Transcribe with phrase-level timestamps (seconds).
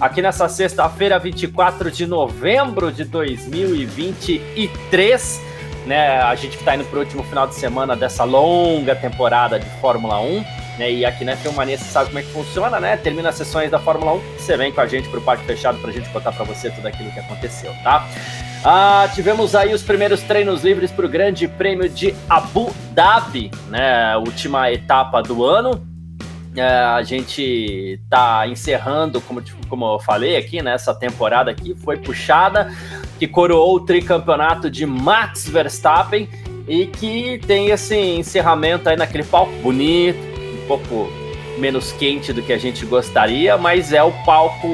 [0.00, 5.48] aqui nessa sexta-feira, 24 de novembro de 2023.
[5.86, 9.64] Né, a gente está indo para o último final de semana dessa longa temporada de
[9.80, 10.44] Fórmula 1.
[10.78, 12.96] Né, e aqui na né, Filmania você sabe como é que funciona, né?
[12.96, 15.76] Termina as sessões da Fórmula 1, você vem com a gente para o parque fechado
[15.78, 18.06] para a gente contar para você tudo aquilo que aconteceu, tá?
[18.64, 24.16] Ah, tivemos aí os primeiros treinos livres para o Grande Prêmio de Abu Dhabi, né?
[24.18, 25.87] Última etapa do ano.
[26.60, 31.96] É, a gente tá encerrando, como, como eu falei aqui, né, essa temporada aqui foi
[31.96, 32.72] puxada,
[33.18, 36.28] que coroou o tricampeonato de Max Verstappen
[36.66, 41.08] e que tem esse encerramento aí naquele palco bonito, um pouco
[41.58, 44.68] menos quente do que a gente gostaria, mas é o palco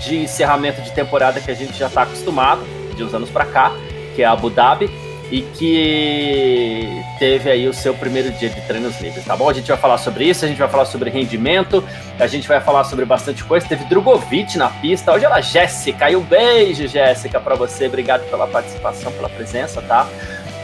[0.00, 2.62] de encerramento de temporada que a gente já está acostumado
[2.96, 3.72] de uns anos para cá,
[4.14, 9.24] que é Abu Dhabi e que teve aí o seu primeiro dia de treinos livres,
[9.24, 9.48] tá bom?
[9.48, 11.82] A gente vai falar sobre isso, a gente vai falar sobre rendimento,
[12.18, 13.66] a gente vai falar sobre bastante coisa.
[13.66, 15.12] Teve Drogovic na pista.
[15.12, 17.86] Hoje ela, Jéssica, e um beijo, Jéssica, para você.
[17.86, 20.06] Obrigado pela participação, pela presença, tá?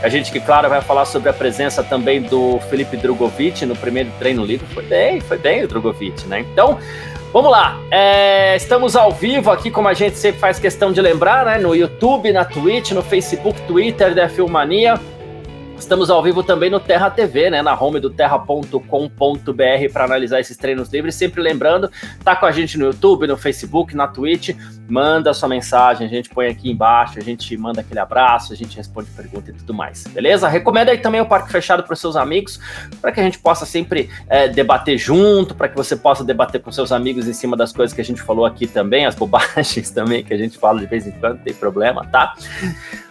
[0.03, 4.11] A gente que, claro, vai falar sobre a presença também do Felipe Drogovic no primeiro
[4.19, 4.67] treino livre.
[4.73, 6.41] Foi bem, foi bem o Drogovic, né?
[6.41, 6.79] Então,
[7.33, 11.47] Vamos lá, é, estamos ao vivo aqui, como a gente sempre faz questão de lembrar,
[11.47, 11.59] né?
[11.59, 14.99] No YouTube, na Twitch, no Facebook, Twitter da Filmania.
[15.81, 18.81] Estamos ao vivo também no Terra TV, né, na home do terra.com.br
[19.91, 21.15] para analisar esses treinos livres.
[21.15, 21.91] Sempre lembrando,
[22.23, 24.51] tá com a gente no YouTube, no Facebook, na Twitch.
[24.87, 28.77] Manda sua mensagem, a gente põe aqui embaixo, a gente manda aquele abraço, a gente
[28.77, 30.47] responde pergunta e tudo mais, beleza?
[30.49, 32.61] Recomenda aí também o Parque Fechado para seus amigos,
[33.01, 36.71] para que a gente possa sempre é, debater junto, para que você possa debater com
[36.71, 40.23] seus amigos em cima das coisas que a gente falou aqui também, as bobagens também
[40.23, 42.35] que a gente fala de vez em quando, não tem problema, tá?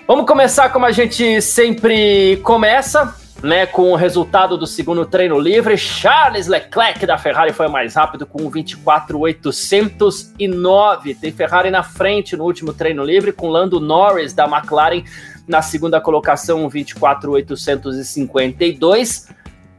[0.09, 5.78] Vamos começar como a gente sempre começa, né, com o resultado do segundo treino livre.
[5.78, 11.16] Charles Leclerc da Ferrari foi mais rápido com 24.809.
[11.22, 15.03] Tem Ferrari na frente no último treino livre, com Lando Norris da McLaren
[15.47, 19.30] na segunda colocação, 24.852.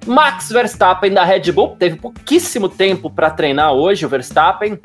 [0.06, 4.78] Max Verstappen da Red Bull teve pouquíssimo tempo para treinar hoje, o Verstappen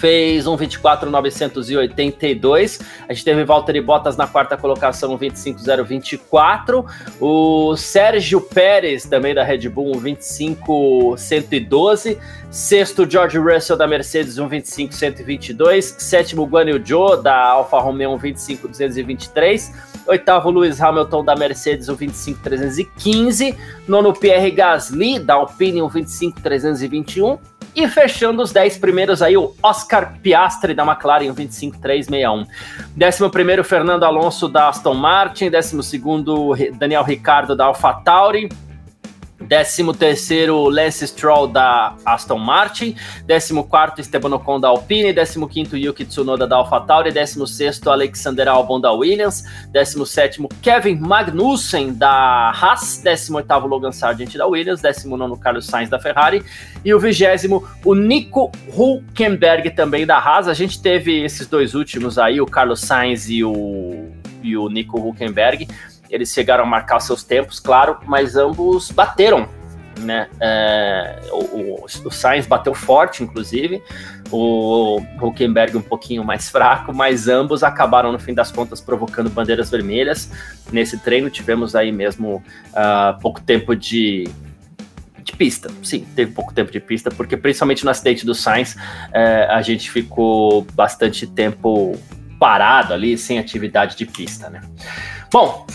[0.00, 2.78] fez um 24,982.
[3.06, 6.86] A gente teve Valtteri Bottas na quarta colocação, um 25,024.
[7.20, 12.18] O Sérgio Pérez, também da Red Bull, um 25,112.
[12.50, 15.94] Sexto, George Russell da Mercedes, um 25,122.
[15.98, 19.72] Sétimo, Guan Yu Zhou da Alfa Romeo, um 25,223.
[20.06, 23.54] Oitavo, Lewis Hamilton da Mercedes, um 25,315.
[23.86, 27.38] Nono, Pierre Gasly da Alpine, um 25,321.
[27.74, 32.46] E fechando os 10 primeiros aí, o Oscar Piastri da McLaren, 25.361.
[32.96, 35.50] 11 Fernando Alonso da Aston Martin.
[35.50, 38.48] 12 Daniel Ricardo da AlphaTauri.
[39.50, 42.94] 13 terceiro Lance Stroll da Aston Martin,
[43.26, 49.42] 14º Esteban Ocon da Alpine, 15º Yuki Tsunoda da AlphaTauri, 16º Alexander Albon da Williams,
[49.74, 56.44] 17º Kevin Magnussen da Haas, 18º Logan Sargent da Williams, 19º Carlos Sainz da Ferrari
[56.84, 57.24] e o 20
[57.84, 60.46] o Nico Hulkenberg também da Haas.
[60.46, 64.10] A gente teve esses dois últimos aí, o Carlos Sainz e o,
[64.44, 65.66] e o Nico Hulkenberg,
[66.10, 69.48] eles chegaram a marcar seus tempos, claro, mas ambos bateram.
[69.98, 70.28] Né?
[70.40, 73.82] É, o, o, o Sainz bateu forte, inclusive,
[74.30, 79.70] o Huckenberg um pouquinho mais fraco, mas ambos acabaram, no fim das contas, provocando bandeiras
[79.70, 80.30] vermelhas.
[80.72, 84.26] Nesse treino tivemos aí mesmo uh, pouco tempo de,
[85.22, 85.70] de pista.
[85.82, 88.76] Sim, teve pouco tempo de pista, porque principalmente no acidente do Sainz,
[89.12, 91.98] é, a gente ficou bastante tempo
[92.38, 94.62] parado ali, sem atividade de pista, né?
[95.30, 95.66] Bom,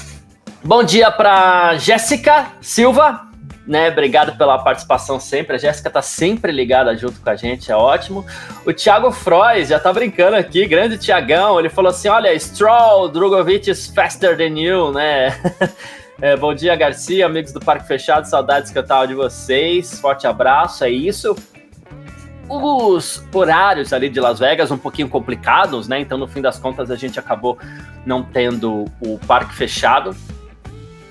[0.66, 3.28] Bom dia para Jéssica Silva,
[3.68, 3.88] né?
[3.92, 5.58] Obrigado pela participação sempre.
[5.58, 8.26] A Jéssica tá sempre ligada junto com a gente, é ótimo.
[8.66, 11.60] O Thiago Frois já tá brincando aqui, grande Tiagão.
[11.60, 15.40] Ele falou assim: olha, Stroll, Drogovic is faster than you, né?
[16.22, 20.00] É, bom dia, Garcia, amigos do Parque Fechado, saudades que eu tava de vocês.
[20.00, 21.36] Forte abraço, é isso.
[22.48, 26.00] Os horários ali de Las Vegas um pouquinho complicados, né?
[26.00, 27.60] Então, no fim das contas, a gente acabou
[28.06, 30.16] não tendo o parque fechado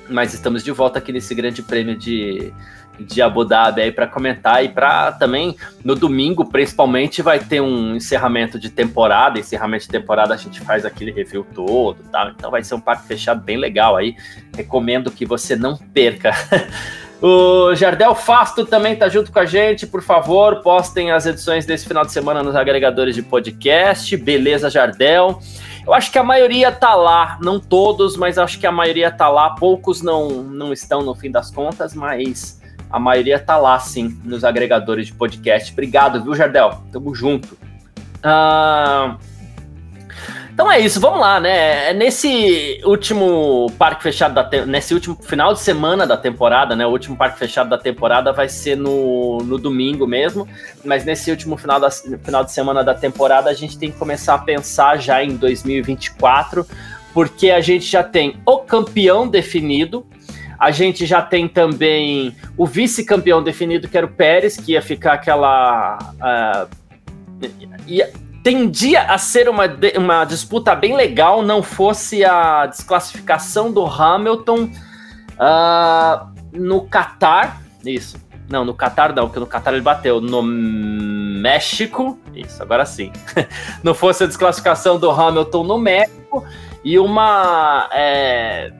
[0.09, 2.53] mas estamos de volta aqui nesse grande prêmio de,
[2.99, 7.97] de Abu Dhabi aí para comentar e para também no domingo, principalmente, vai ter um
[7.97, 9.39] encerramento de temporada.
[9.39, 12.33] Encerramento de temporada a gente faz aquele review todo, tá?
[12.37, 14.17] Então vai ser um parque fechado bem legal aí.
[14.57, 16.33] Recomendo que você não perca.
[17.27, 19.87] O Jardel Fasto também tá junto com a gente.
[19.87, 24.15] Por favor, postem as edições desse final de semana nos agregadores de podcast.
[24.15, 25.41] Beleza, Jardel.
[25.87, 29.29] Eu acho que a maioria tá lá, não todos, mas acho que a maioria tá
[29.29, 29.51] lá.
[29.51, 32.61] Poucos não, não estão no fim das contas, mas
[32.91, 35.73] a maioria tá lá sim, nos agregadores de podcast.
[35.73, 36.81] Obrigado, viu, Jardel?
[36.91, 37.59] Tamo junto.
[38.25, 39.34] Uh...
[40.55, 41.91] Então é isso, vamos lá, né?
[41.91, 44.65] É nesse último parque fechado da te...
[44.65, 46.87] nesse último final de semana da temporada, né?
[46.87, 50.47] O último parque fechado da temporada vai ser no, no domingo mesmo,
[50.85, 51.91] mas nesse último final, da...
[51.91, 56.65] final de semana da temporada a gente tem que começar a pensar já em 2024,
[57.13, 60.07] porque a gente já tem o campeão definido,
[60.57, 65.15] a gente já tem também o vice-campeão definido, que era o Pérez, que ia ficar
[65.15, 65.99] aquela.
[66.15, 67.49] Uh,
[67.89, 68.13] ia,
[68.45, 69.65] tendia a ser uma,
[69.97, 74.69] uma disputa bem legal, não fosse a desclassificação do Hamilton
[75.35, 77.63] uh, no Qatar.
[77.85, 78.23] Isso.
[78.47, 80.21] Não, no Qatar não, porque no Qatar ele bateu.
[80.21, 82.19] No México.
[82.35, 83.11] Isso, agora sim.
[83.83, 86.45] não fosse a desclassificação do Hamilton no México
[86.85, 88.71] e uma é,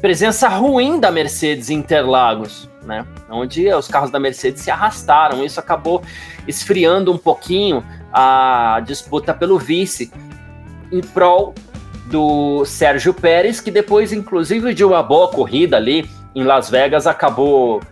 [0.00, 3.06] presença ruim da Mercedes Interlagos, né?
[3.30, 5.44] Onde os carros da Mercedes se arrastaram.
[5.44, 6.02] Isso acabou
[6.46, 10.10] esfriando um pouquinho a disputa pelo vice
[10.90, 11.54] em prol
[12.06, 17.82] do Sérgio Pérez, que depois, inclusive, de uma boa corrida ali em Las Vegas, acabou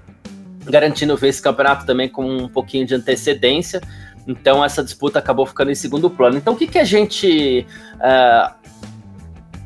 [0.65, 3.81] garantindo o vice-campeonato também com um pouquinho de antecedência.
[4.27, 6.37] Então, essa disputa acabou ficando em segundo plano.
[6.37, 8.55] Então, o que, que a gente uh,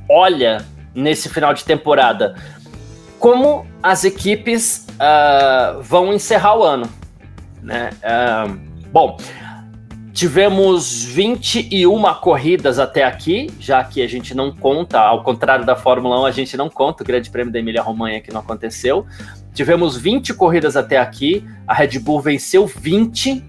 [0.09, 2.35] olha nesse final de temporada?
[3.19, 6.89] Como as equipes uh, vão encerrar o ano.
[7.63, 7.91] Né?
[8.03, 8.59] Uh,
[8.93, 9.17] bom,
[10.13, 16.21] Tivemos 21 corridas até aqui, já que a gente não conta, ao contrário da Fórmula
[16.23, 19.07] 1, a gente não conta o Grande Prêmio da Emília-Romanha que não aconteceu.
[19.55, 23.43] Tivemos 20 corridas até aqui, a Red Bull venceu 20,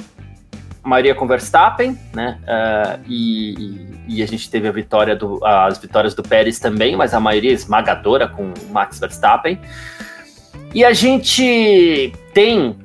[0.83, 2.39] a maioria com Verstappen, né?
[2.43, 7.13] Uh, e, e, a gente teve a vitória do, as vitórias do Pérez também, mas
[7.13, 9.59] a maioria esmagadora com Max Verstappen.
[10.73, 12.75] E a gente tem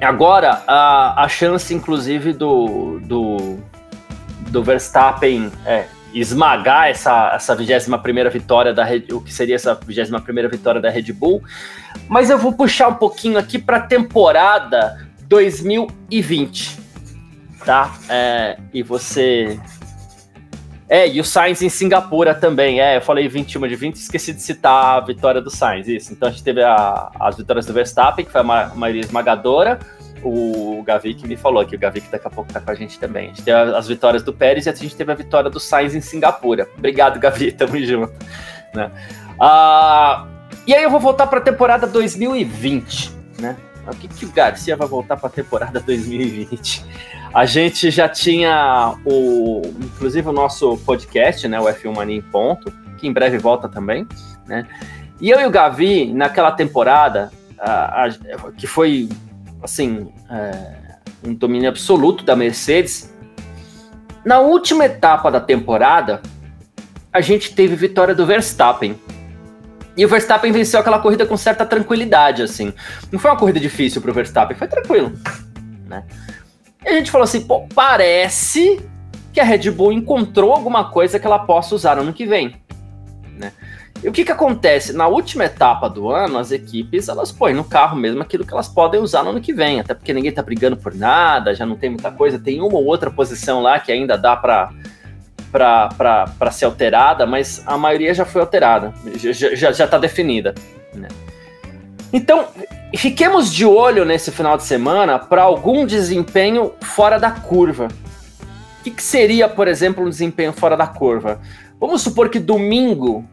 [0.00, 3.58] Agora, a, a chance, inclusive, do, do,
[4.50, 10.48] do Verstappen é, esmagar essa, essa 21 vitória da Red, o que seria essa 21
[10.50, 11.42] vitória da Red Bull.
[12.08, 16.78] Mas eu vou puxar um pouquinho aqui para a temporada 2020,
[17.64, 17.94] tá?
[18.10, 19.58] É, e você.
[20.88, 22.80] É, e o Sainz em Singapura também.
[22.80, 26.12] É, eu falei 21 de 20, esqueci de citar a vitória do Sainz, isso.
[26.12, 28.44] Então a gente teve a, as vitórias do Verstappen, que foi a
[28.74, 29.78] maioria esmagadora
[30.22, 32.74] o Gavi que me falou que o Gavi que daqui a pouco tá com a
[32.74, 33.26] gente também.
[33.26, 35.94] A gente teve as vitórias do Pérez e a gente teve a vitória do Sainz
[35.94, 36.68] em Singapura.
[36.76, 38.12] Obrigado, Gavi, tamo junto.
[38.74, 38.90] Né?
[39.40, 40.26] Ah,
[40.66, 43.56] e aí eu vou voltar para a temporada 2020, né?
[43.86, 46.84] O que, que o Garcia vai voltar para a temporada 2020?
[47.36, 52.72] A gente já tinha o, inclusive o nosso podcast, né, o F1 Mania em ponto,
[52.96, 54.08] que em breve volta também,
[54.46, 54.66] né?
[55.20, 58.10] E eu e o Gavi naquela temporada, a, a,
[58.56, 59.10] que foi
[59.62, 63.14] assim, é, um domínio absoluto da Mercedes.
[64.24, 66.22] Na última etapa da temporada,
[67.12, 68.98] a gente teve vitória do Verstappen.
[69.94, 72.72] E o Verstappen venceu aquela corrida com certa tranquilidade, assim.
[73.12, 75.12] Não foi uma corrida difícil para o Verstappen, foi tranquilo,
[75.86, 76.02] né?
[76.86, 78.80] E a gente falou assim, pô, parece
[79.32, 82.54] que a Red Bull encontrou alguma coisa que ela possa usar no ano que vem,
[83.36, 83.52] né?
[84.04, 84.92] E o que que acontece?
[84.92, 88.68] Na última etapa do ano, as equipes, elas põem no carro mesmo aquilo que elas
[88.68, 91.74] podem usar no ano que vem, até porque ninguém tá brigando por nada, já não
[91.74, 94.70] tem muita coisa, tem uma ou outra posição lá que ainda dá para
[95.50, 100.54] para ser alterada, mas a maioria já foi alterada, já, já, já tá definida.
[100.94, 101.08] Né?
[102.12, 102.46] Então,
[102.96, 107.88] fiquemos de olho nesse final de semana para algum desempenho fora da curva.
[108.80, 111.40] O que, que seria, por exemplo, um desempenho fora da curva?
[111.80, 113.24] Vamos supor que domingo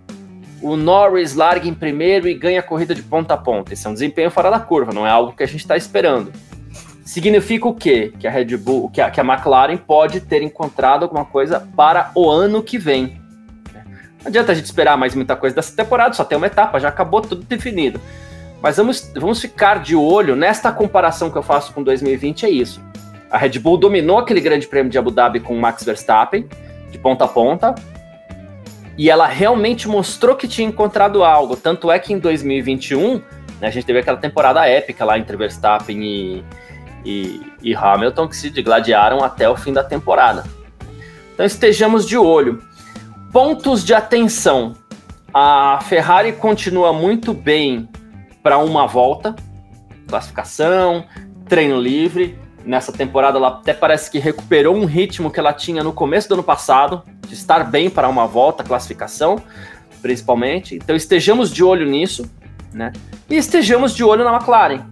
[0.61, 3.73] o Norris larga em primeiro e ganha a corrida de ponta a ponta.
[3.73, 6.31] Esse é um desempenho fora da curva, não é algo que a gente está esperando.
[7.05, 8.13] Significa o quê?
[8.17, 12.11] Que a Red Bull, que a, que a McLaren pode ter encontrado alguma coisa para
[12.15, 13.21] o ano que vem.
[14.21, 16.87] Não adianta a gente esperar mais muita coisa dessa temporada, só tem uma etapa, já
[16.87, 17.99] acabou tudo definido.
[18.63, 22.81] Mas vamos, vamos ficar de olho nesta comparação que eu faço com 2020, é isso.
[23.29, 26.47] A Red Bull dominou aquele grande prêmio de Abu Dhabi com o Max Verstappen,
[26.89, 27.75] de ponta a ponta,
[28.97, 31.57] e ela realmente mostrou que tinha encontrado algo.
[31.57, 33.21] Tanto é que em 2021
[33.61, 36.43] A gente teve aquela temporada épica lá entre Verstappen e,
[37.05, 40.43] e, e Hamilton que se digladiaram até o fim da temporada.
[41.33, 42.61] Então estejamos de olho.
[43.31, 44.73] Pontos de atenção.
[45.33, 47.89] A Ferrari continua muito bem
[48.43, 49.35] para uma volta,
[50.07, 51.05] classificação,
[51.47, 52.37] treino livre.
[52.65, 56.35] Nessa temporada ela até parece que recuperou um ritmo que ela tinha no começo do
[56.35, 59.41] ano passado, de estar bem para uma volta, classificação,
[60.01, 60.75] principalmente.
[60.75, 62.29] Então estejamos de olho nisso
[62.73, 62.91] né?
[63.29, 64.85] E estejamos de olho na McLaren,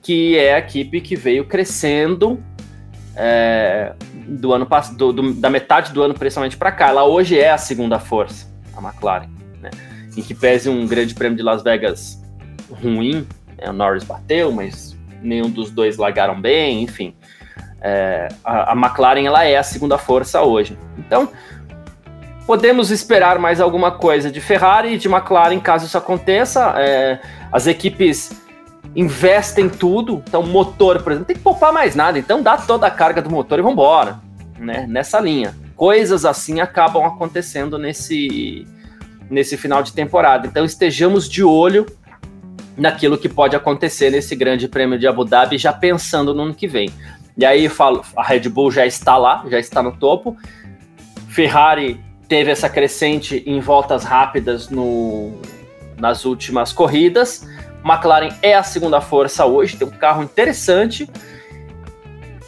[0.00, 2.42] que é a equipe que veio crescendo
[3.16, 3.92] é,
[4.26, 6.88] do ano do, do, da metade do ano principalmente para cá.
[6.88, 8.46] Ela hoje é a segunda força,
[8.76, 9.28] a McLaren,
[9.60, 9.70] né?
[10.16, 12.21] Em que pese um grande prêmio de Las Vegas
[12.72, 13.26] ruim,
[13.58, 13.68] né?
[13.68, 17.14] o Norris bateu, mas nenhum dos dois largaram bem, enfim.
[17.80, 20.78] É, a, a McLaren ela é a segunda força hoje.
[20.98, 21.28] Então,
[22.46, 26.74] Podemos esperar mais alguma coisa de Ferrari e de McLaren caso isso aconteça.
[26.76, 27.20] É,
[27.52, 28.32] as equipes
[28.96, 30.22] investem tudo.
[30.26, 32.18] Então, motor, por exemplo, tem que poupar mais nada.
[32.18, 34.18] Então, dá toda a carga do motor e vambora.
[34.58, 34.86] Né?
[34.88, 35.54] Nessa linha.
[35.76, 38.66] Coisas assim acabam acontecendo nesse,
[39.30, 40.46] nesse final de temporada.
[40.46, 41.86] Então, estejamos de olho
[42.76, 46.66] naquilo que pode acontecer nesse grande prêmio de Abu Dhabi, já pensando no ano que
[46.66, 46.90] vem.
[47.36, 50.36] E aí, falo, a Red Bull já está lá, já está no topo.
[51.28, 51.98] Ferrari
[52.28, 55.32] teve essa crescente em voltas rápidas no,
[55.98, 57.46] nas últimas corridas.
[57.84, 61.08] McLaren é a segunda força hoje, tem um carro interessante.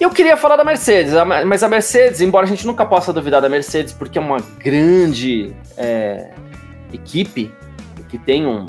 [0.01, 1.15] Eu queria falar da Mercedes,
[1.47, 5.55] mas a Mercedes, embora a gente nunca possa duvidar da Mercedes, porque é uma grande
[5.77, 6.31] é,
[6.93, 7.53] equipe
[8.09, 8.67] que tem um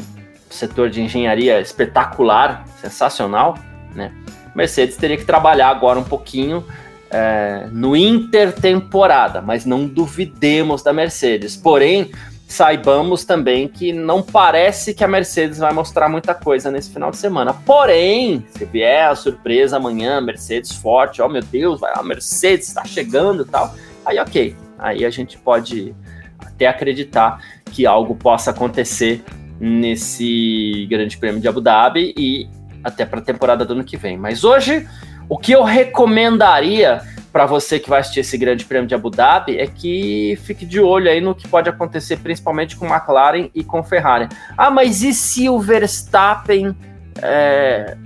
[0.55, 3.57] setor de engenharia espetacular, sensacional,
[3.93, 4.11] né?
[4.55, 6.65] Mercedes teria que trabalhar agora um pouquinho
[7.09, 11.55] é, no intertemporada, mas não duvidemos da Mercedes.
[11.55, 12.11] Porém,
[12.47, 17.17] saibamos também que não parece que a Mercedes vai mostrar muita coisa nesse final de
[17.17, 17.53] semana.
[17.53, 22.69] Porém, se vier a surpresa amanhã, Mercedes forte, ó oh, meu Deus, vai, a Mercedes
[22.69, 23.73] está chegando e tal,
[24.05, 25.93] aí ok, aí a gente pode
[26.39, 27.39] até acreditar
[27.71, 29.23] que algo possa acontecer
[29.59, 32.49] nesse Grande Prêmio de Abu Dhabi e
[32.83, 34.17] até para a temporada do ano que vem.
[34.17, 34.87] Mas hoje
[35.27, 39.57] o que eu recomendaria para você que vai assistir esse Grande Prêmio de Abu Dhabi
[39.57, 43.83] é que fique de olho aí no que pode acontecer, principalmente com McLaren e com
[43.83, 44.29] Ferrari.
[44.57, 46.75] Ah, mas e se o Verstappen.
[47.21, 47.97] É...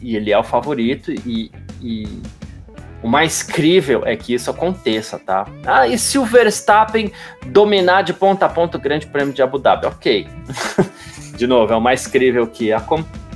[0.00, 2.22] E ele é o favorito, e, e
[3.02, 5.46] o mais crível é que isso aconteça, tá?
[5.64, 7.12] Ah, e se o Verstappen
[7.46, 9.86] dominar de ponta a ponta o Grande Prêmio de Abu Dhabi?
[9.86, 10.26] Ok.
[11.36, 13.26] de novo, é o mais crível que aconteça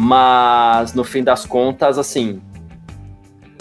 [0.00, 2.40] mas no fim das contas, assim,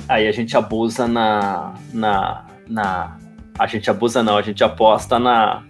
[0.07, 3.17] aí a gente abusa na, na, na
[3.57, 5.63] a gente abusa não, a gente aposta na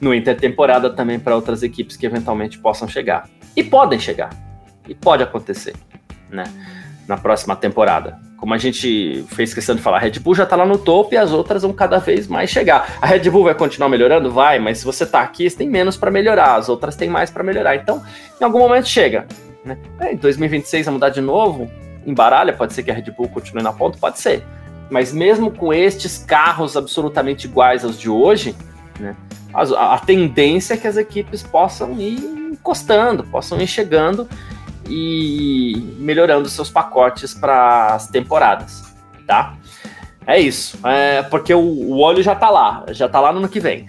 [0.00, 3.28] no intertemporada também para outras equipes que eventualmente possam chegar.
[3.56, 4.30] E podem chegar.
[4.86, 5.74] E pode acontecer,
[6.30, 6.44] né?
[7.08, 8.20] Na próxima temporada.
[8.38, 11.12] Como a gente fez questão de falar, a Red Bull já está lá no topo
[11.12, 12.96] e as outras vão cada vez mais chegar.
[13.02, 14.30] A Red Bull vai continuar melhorando?
[14.30, 17.32] Vai, mas se você está aqui, você tem menos para melhorar, as outras têm mais
[17.32, 17.74] para melhorar.
[17.74, 18.00] Então,
[18.40, 19.26] em algum momento chega.
[19.64, 19.76] Né?
[20.00, 21.68] É, em 2026 vai mudar de novo,
[22.06, 24.44] embaralha, pode ser que a Red Bull continue na ponta, pode ser.
[24.88, 28.54] Mas mesmo com estes carros absolutamente iguais aos de hoje,
[29.00, 29.16] né,
[29.52, 32.18] a, a, tendência é que as equipes possam ir
[32.52, 34.28] encostando, possam ir chegando
[34.88, 38.94] e melhorando seus pacotes para as temporadas,
[39.26, 39.54] tá?
[40.26, 43.48] É isso, é, porque o, o olho já tá lá, já tá lá no ano
[43.48, 43.86] que vem.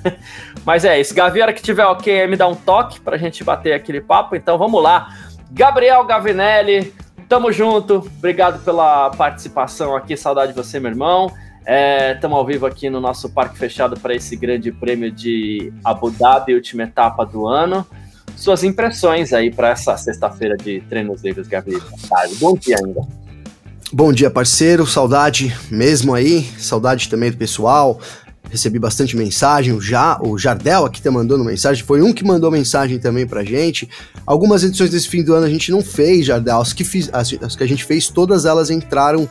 [0.64, 1.14] Mas é isso.
[1.14, 4.36] Gavi, hora que tiver ok, me dá um toque pra gente bater aquele papo.
[4.36, 5.12] Então vamos lá.
[5.50, 6.94] Gabriel Gavinelli,
[7.28, 7.96] tamo junto.
[7.96, 10.16] Obrigado pela participação aqui.
[10.16, 11.32] Saudade de você, meu irmão.
[11.64, 16.54] É, ao vivo aqui no nosso parque fechado para esse grande prêmio de Abu Dhabi,
[16.54, 17.86] última etapa do ano.
[18.42, 21.80] Suas impressões aí para essa sexta-feira de treinos livres, Gabriel.
[22.40, 23.02] Bom dia ainda.
[23.92, 24.84] Bom dia, parceiro.
[24.84, 26.42] Saudade mesmo aí.
[26.58, 28.00] Saudade também do pessoal
[28.50, 32.50] recebi bastante mensagem, o, já, o Jardel aqui tá mandando mensagem, foi um que mandou
[32.50, 33.88] mensagem também pra gente.
[34.26, 37.32] Algumas edições desse fim do ano a gente não fez, Jardel, as que, fiz, as,
[37.40, 39.26] as que a gente fez, todas elas entraram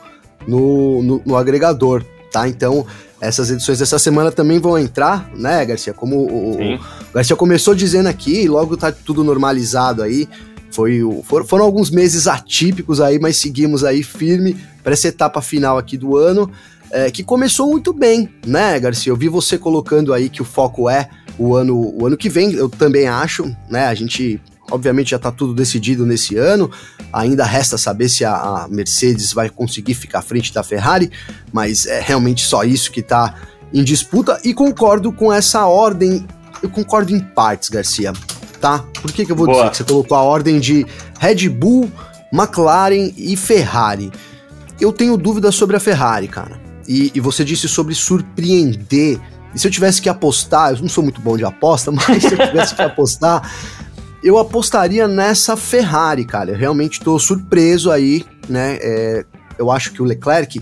[0.48, 2.48] no, no, no, agregador, tá?
[2.48, 2.84] Então,
[3.20, 5.94] essas edições dessa semana também vão entrar, né, Garcia?
[5.94, 6.80] Como o, o
[7.14, 10.28] Garcia começou dizendo aqui, logo tá tudo normalizado aí.
[10.72, 11.02] Foi,
[11.46, 16.16] foram, alguns meses atípicos aí, mas seguimos aí firme para essa etapa final aqui do
[16.16, 16.50] ano
[16.92, 19.12] é, que começou muito bem, né, Garcia?
[19.12, 22.52] Eu vi você colocando aí que o foco é o ano, o ano que vem,
[22.54, 23.88] eu também acho, né?
[23.88, 24.40] A gente
[24.70, 26.70] obviamente já está tudo decidido nesse ano.
[27.12, 31.12] Ainda resta saber se a, a, Mercedes vai conseguir ficar à frente da Ferrari,
[31.52, 33.36] mas é realmente só isso que está
[33.74, 34.40] em disputa.
[34.44, 36.26] E concordo com essa ordem,
[36.62, 38.14] eu concordo em partes, Garcia.
[38.60, 38.84] tá?
[39.02, 39.58] Por que, que eu vou Boa.
[39.58, 40.86] dizer que você colocou a ordem de
[41.20, 41.92] Red Bull,
[42.32, 44.12] McLaren e Ferrari?
[44.80, 46.60] Eu tenho dúvidas sobre a Ferrari, cara.
[46.88, 49.20] E, e você disse sobre surpreender.
[49.54, 52.34] E se eu tivesse que apostar, eu não sou muito bom de aposta, mas se
[52.34, 53.52] eu tivesse que apostar,
[54.24, 56.52] eu apostaria nessa Ferrari, cara.
[56.52, 58.78] Eu realmente estou surpreso aí, né?
[58.82, 59.26] É,
[59.58, 60.62] eu acho que o Leclerc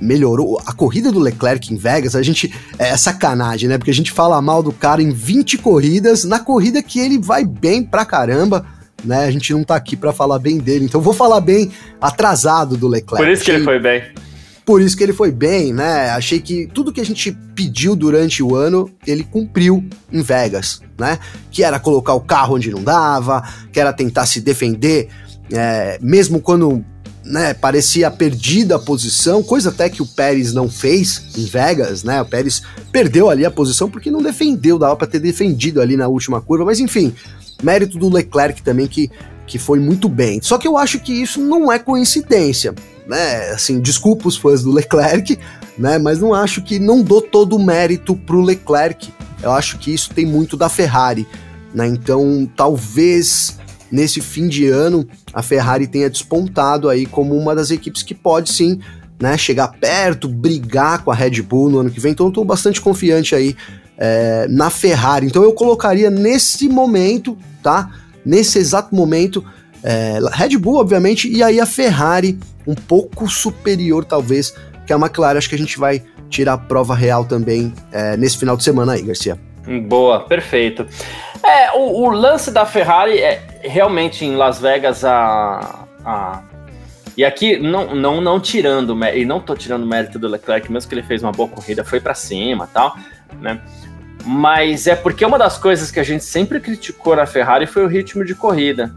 [0.00, 0.60] melhorou.
[0.66, 2.52] A corrida do Leclerc em Vegas, a gente.
[2.78, 3.78] É sacanagem, né?
[3.78, 7.44] Porque a gente fala mal do cara em 20 corridas, na corrida que ele vai
[7.44, 8.64] bem pra caramba.
[9.02, 12.76] Né, a gente não tá aqui para falar bem dele, então vou falar bem atrasado
[12.76, 13.24] do Leclerc.
[13.24, 14.02] Por isso que ele foi bem.
[14.62, 16.10] Por isso que ele foi bem, né?
[16.10, 21.18] Achei que tudo que a gente pediu durante o ano, ele cumpriu em Vegas, né?
[21.50, 23.42] Que era colocar o carro onde não dava,
[23.72, 25.08] que era tentar se defender,
[25.50, 26.84] é, mesmo quando
[27.30, 32.20] né, parecia perdida a posição, coisa até que o Pérez não fez em Vegas, né?
[32.20, 32.60] O Pérez
[32.90, 36.64] perdeu ali a posição porque não defendeu, dava para ter defendido ali na última curva,
[36.64, 37.14] mas enfim,
[37.62, 39.10] mérito do Leclerc também que,
[39.46, 40.40] que foi muito bem.
[40.42, 42.74] Só que eu acho que isso não é coincidência,
[43.06, 43.50] né?
[43.50, 45.38] Assim, desculpa os fãs do Leclerc,
[45.78, 45.98] né?
[45.98, 49.12] Mas não acho que não dou todo o mérito pro Leclerc.
[49.40, 51.26] Eu acho que isso tem muito da Ferrari,
[51.72, 51.86] né?
[51.86, 53.56] Então, talvez
[53.90, 58.50] nesse fim de ano a Ferrari tenha despontado aí como uma das equipes que pode
[58.50, 58.80] sim
[59.20, 62.12] né, chegar perto, brigar com a Red Bull no ano que vem.
[62.12, 63.54] Então estou bastante confiante aí
[63.98, 65.26] é, na Ferrari.
[65.26, 67.90] Então eu colocaria nesse momento, tá?
[68.24, 69.44] Nesse exato momento,
[69.82, 74.54] é, Red Bull, obviamente, e aí a Ferrari um pouco superior, talvez,
[74.86, 75.38] que a McLaren.
[75.38, 78.92] Acho que a gente vai tirar a prova real também é, nesse final de semana
[78.92, 79.38] aí, Garcia.
[79.88, 80.86] Boa, perfeito.
[81.42, 85.86] É, o, o, lance da Ferrari é realmente em Las Vegas a.
[86.04, 86.42] a
[87.16, 90.88] e aqui, não, não, não tirando, e não tô tirando o mérito do Leclerc, mesmo
[90.88, 92.96] que ele fez uma boa corrida, foi para cima tal,
[93.40, 93.60] né?
[94.24, 97.88] Mas é porque uma das coisas que a gente sempre criticou na Ferrari foi o
[97.88, 98.94] ritmo de corrida.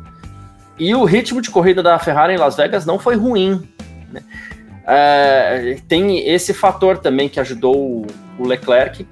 [0.77, 3.67] E o ritmo de corrida da Ferrari em Las Vegas não foi ruim.
[4.11, 4.21] Né?
[4.85, 8.05] É, tem esse fator também que ajudou
[8.37, 9.07] o Leclerc.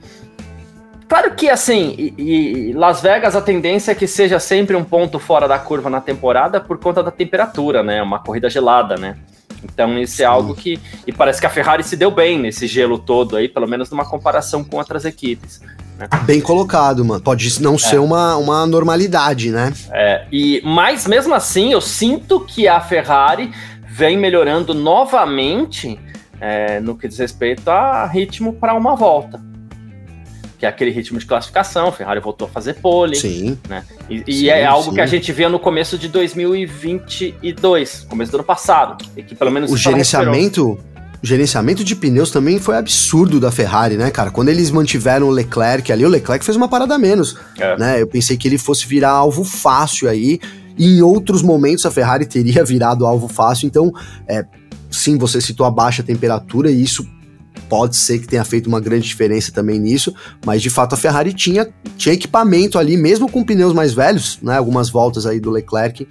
[1.11, 5.19] Claro que, assim, e, e Las Vegas a tendência é que seja sempre um ponto
[5.19, 8.01] fora da curva na temporada por conta da temperatura, né?
[8.01, 9.17] Uma corrida gelada, né?
[9.61, 10.23] Então isso Sim.
[10.23, 10.79] é algo que.
[11.05, 14.05] E parece que a Ferrari se deu bem nesse gelo todo aí, pelo menos numa
[14.05, 15.59] comparação com outras equipes.
[15.99, 16.07] Né?
[16.23, 17.21] Bem colocado, mano.
[17.21, 17.77] Pode não é.
[17.77, 19.73] ser uma, uma normalidade, né?
[19.91, 23.51] É, e, mas mesmo assim, eu sinto que a Ferrari
[23.85, 25.99] vem melhorando novamente
[26.39, 29.50] é, no que diz respeito a ritmo para uma volta
[30.61, 31.91] que é aquele ritmo de classificação.
[31.91, 33.15] Ferrari voltou a fazer pole.
[33.15, 33.57] Sim.
[33.67, 33.83] Né?
[34.07, 34.93] E, e é algo sim.
[34.93, 39.03] que a gente via no começo de 2022, começo do ano passado.
[39.17, 40.77] E que pelo menos o gerenciamento.
[41.23, 44.29] O gerenciamento de pneus também foi absurdo da Ferrari, né, cara?
[44.29, 47.77] Quando eles mantiveram o Leclerc ali, o Leclerc fez uma parada a menos, é.
[47.77, 48.01] né?
[48.01, 50.39] Eu pensei que ele fosse virar alvo fácil aí,
[50.75, 53.93] e em outros momentos a Ferrari teria virado alvo fácil, então,
[54.27, 54.43] é,
[54.89, 57.07] sim, você citou a baixa temperatura e isso
[57.71, 60.13] pode ser que tenha feito uma grande diferença também nisso,
[60.45, 64.57] mas de fato a Ferrari tinha, tinha equipamento ali, mesmo com pneus mais velhos, né?
[64.57, 66.05] Algumas voltas aí do Leclerc,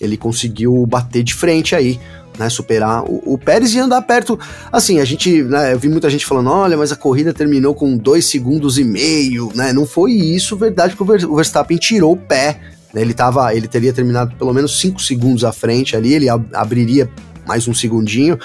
[0.00, 2.00] ele conseguiu bater de frente aí.
[2.38, 4.38] Né, superar o, o, Pérez e andar perto.
[4.70, 7.96] Assim, a gente, né, eu vi muita gente falando: olha, mas a corrida terminou com
[7.96, 9.72] dois segundos e meio, né?
[9.72, 12.60] Não foi isso, verdade, porque o Verstappen tirou o pé.
[12.92, 16.44] Né, ele, tava, ele teria terminado pelo menos cinco segundos à frente ali, ele ab
[16.52, 17.08] abriria
[17.46, 18.38] mais um segundinho.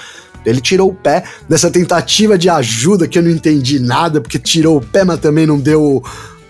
[0.44, 4.78] Ele tirou o pé dessa tentativa de ajuda que eu não entendi nada, porque tirou
[4.78, 6.02] o pé, mas também não deu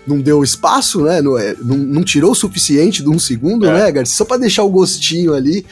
[0.05, 1.21] não deu espaço, né?
[1.21, 3.73] Não, é, não, tirou o suficiente de um segundo, é.
[3.73, 4.17] né, Garcia?
[4.17, 5.65] Só para deixar o gostinho ali,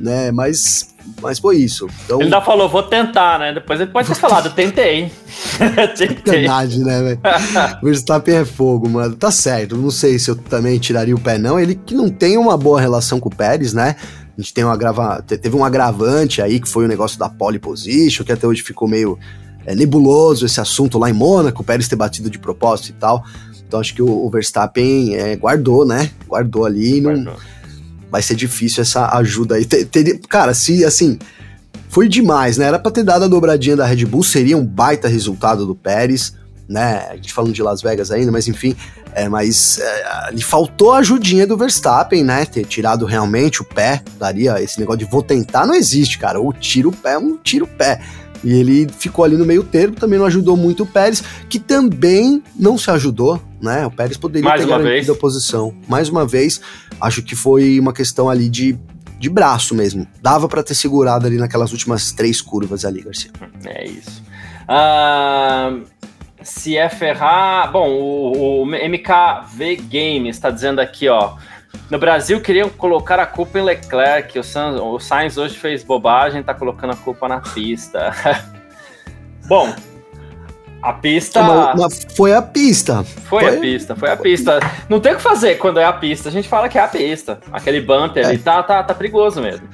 [0.00, 0.32] né?
[0.32, 1.88] Mas, mas foi isso.
[2.04, 3.52] Então, ele ainda falou, vou tentar, né?
[3.52, 5.12] Depois ele pode ter falado, tentei.
[5.96, 6.40] tentei.
[6.40, 7.20] Verdade, né, velho?
[7.82, 9.14] o Verstappen é fogo, mano.
[9.14, 9.76] Tá certo.
[9.76, 11.58] Não sei se eu também tiraria o pé, não.
[11.58, 13.96] Ele que não tem uma boa relação com o Pérez, né?
[14.38, 17.58] A gente tem um agrava, teve um agravante aí que foi o negócio da pole
[17.58, 19.18] position, que até hoje ficou meio
[19.66, 23.24] é, nebuloso esse assunto lá em Mônaco, o Pérez ter batido de propósito e tal.
[23.66, 26.12] Então acho que o, o Verstappen é, guardou, né?
[26.28, 27.36] Guardou ali e não.
[28.08, 29.64] Vai ser difícil essa ajuda aí.
[29.64, 31.18] Ter, ter, cara, se assim.
[31.90, 32.66] Foi demais, né?
[32.66, 36.34] Era pra ter dado a dobradinha da Red Bull, seria um baita resultado do Pérez
[36.68, 37.06] né?
[37.10, 38.76] A gente falando de Las Vegas ainda, mas enfim,
[39.14, 42.44] é, mas é, lhe faltou a ajudinha do Verstappen, né?
[42.44, 46.38] Ter tirado realmente o pé, daria esse negócio de vou tentar, não existe, cara.
[46.38, 48.00] Ou tira o pé, um tira o pé.
[48.44, 52.42] E ele ficou ali no meio termo, também não ajudou muito o Pérez, que também
[52.56, 53.84] não se ajudou, né?
[53.86, 55.74] O Pérez poderia Mais ter garantido a posição.
[55.88, 56.60] Mais uma vez,
[57.00, 58.78] acho que foi uma questão ali de,
[59.18, 60.06] de braço mesmo.
[60.22, 63.30] Dava para ter segurado ali naquelas últimas três curvas ali, Garcia.
[63.64, 64.22] É isso.
[64.68, 65.82] Uh,
[66.48, 67.70] Se é ferrar.
[67.70, 71.36] Bom, o, o MKV Games está dizendo aqui, ó.
[71.90, 74.38] No Brasil queriam colocar a culpa em Leclerc.
[74.38, 78.12] O, Sainz, o Sainz hoje fez bobagem, tá colocando a culpa na pista.
[79.46, 79.74] Bom,
[80.82, 81.42] a pista.
[81.42, 83.04] Mas, mas foi a pista.
[83.04, 84.58] Foi, foi, a pista, foi a pista.
[84.88, 86.28] Não tem o que fazer quando é a pista.
[86.28, 87.40] A gente fala que é a pista.
[87.52, 88.28] Aquele bumper é.
[88.28, 89.68] ali tá, tá, tá perigoso mesmo.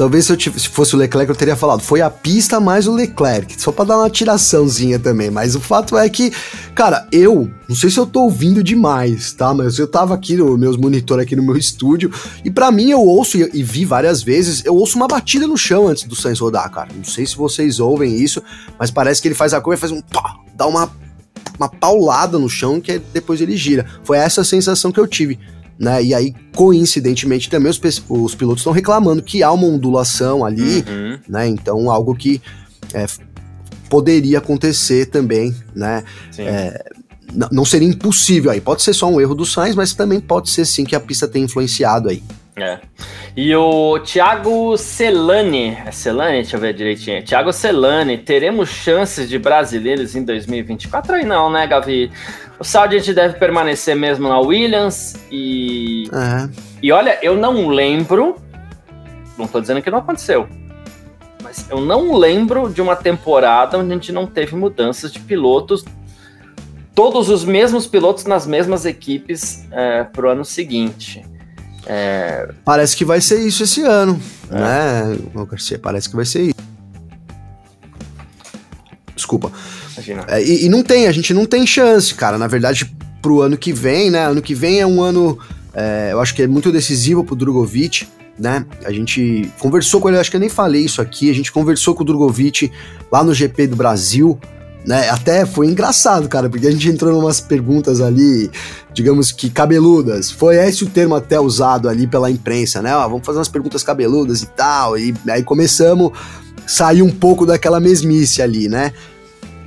[0.00, 2.88] Talvez se, eu tivesse, se fosse o Leclerc eu teria falado, foi a pista mais
[2.88, 6.32] o Leclerc, só para dar uma tiraçãozinha também, mas o fato é que,
[6.74, 10.56] cara, eu, não sei se eu tô ouvindo demais, tá, mas eu tava aqui no
[10.56, 12.10] meus monitor aqui no meu estúdio,
[12.42, 15.58] e para mim eu ouço e, e, vi várias vezes, eu ouço uma batida no
[15.58, 16.88] chão antes do Sainz rodar, cara.
[16.96, 18.42] Não sei se vocês ouvem isso,
[18.78, 20.90] mas parece que ele faz a coisa faz um pá, dá uma
[21.58, 23.84] uma paulada no chão que depois ele gira.
[24.02, 25.38] Foi essa a sensação que eu tive
[25.80, 26.04] né?
[26.04, 31.18] E aí, coincidentemente, também os, os pilotos estão reclamando que há uma ondulação ali, uhum.
[31.26, 31.48] né?
[31.48, 32.42] Então, algo que
[32.92, 33.06] é,
[33.88, 36.04] poderia acontecer também, né?
[36.36, 36.84] É,
[37.50, 38.60] não seria impossível aí.
[38.60, 41.26] Pode ser só um erro do Sainz, mas também pode ser sim que a pista
[41.26, 42.22] tenha influenciado aí.
[42.56, 42.78] É.
[43.34, 46.42] E o Thiago Celani, é Celani?
[46.42, 47.24] Deixa eu ver direitinho.
[47.24, 51.14] Thiago Celani, teremos chances de brasileiros em 2024?
[51.14, 52.10] Aí não, né, Gavi?
[52.60, 56.04] O Sargent deve permanecer mesmo na Williams e.
[56.12, 56.48] É.
[56.82, 58.36] E olha, eu não lembro.
[59.38, 60.46] Não tô dizendo que não aconteceu.
[61.42, 65.86] Mas eu não lembro de uma temporada onde a gente não teve mudanças de pilotos.
[66.94, 71.24] Todos os mesmos pilotos nas mesmas equipes é, pro ano seguinte.
[71.86, 72.50] É...
[72.62, 74.20] Parece que vai ser isso esse ano,
[74.50, 74.54] é.
[74.54, 75.18] né,
[75.50, 75.78] Garcia?
[75.78, 76.54] Parece que vai ser isso.
[79.20, 79.52] Desculpa.
[80.28, 82.38] É, e, e, não tem, a gente não tem chance, cara.
[82.38, 84.26] Na verdade, pro ano que vem, né?
[84.26, 85.38] Ano que vem é um ano,
[85.74, 88.06] é, eu acho que é muito decisivo pro Drogovic,
[88.38, 88.64] né?
[88.84, 91.94] A gente conversou com ele, acho que eu nem falei isso aqui, a gente conversou
[91.94, 92.72] com o Drogovic
[93.12, 94.38] lá no GP do Brasil,
[94.86, 95.10] né?
[95.10, 98.50] Até foi engraçado, cara, porque a gente entrou em umas perguntas ali,
[98.94, 100.30] digamos que cabeludas.
[100.30, 102.96] Foi esse o termo até usado ali pela imprensa, né?
[102.96, 104.96] Ó, vamos fazer umas perguntas cabeludas e tal.
[104.96, 106.12] E aí começamos
[106.66, 108.92] sair um pouco daquela mesmice ali, né?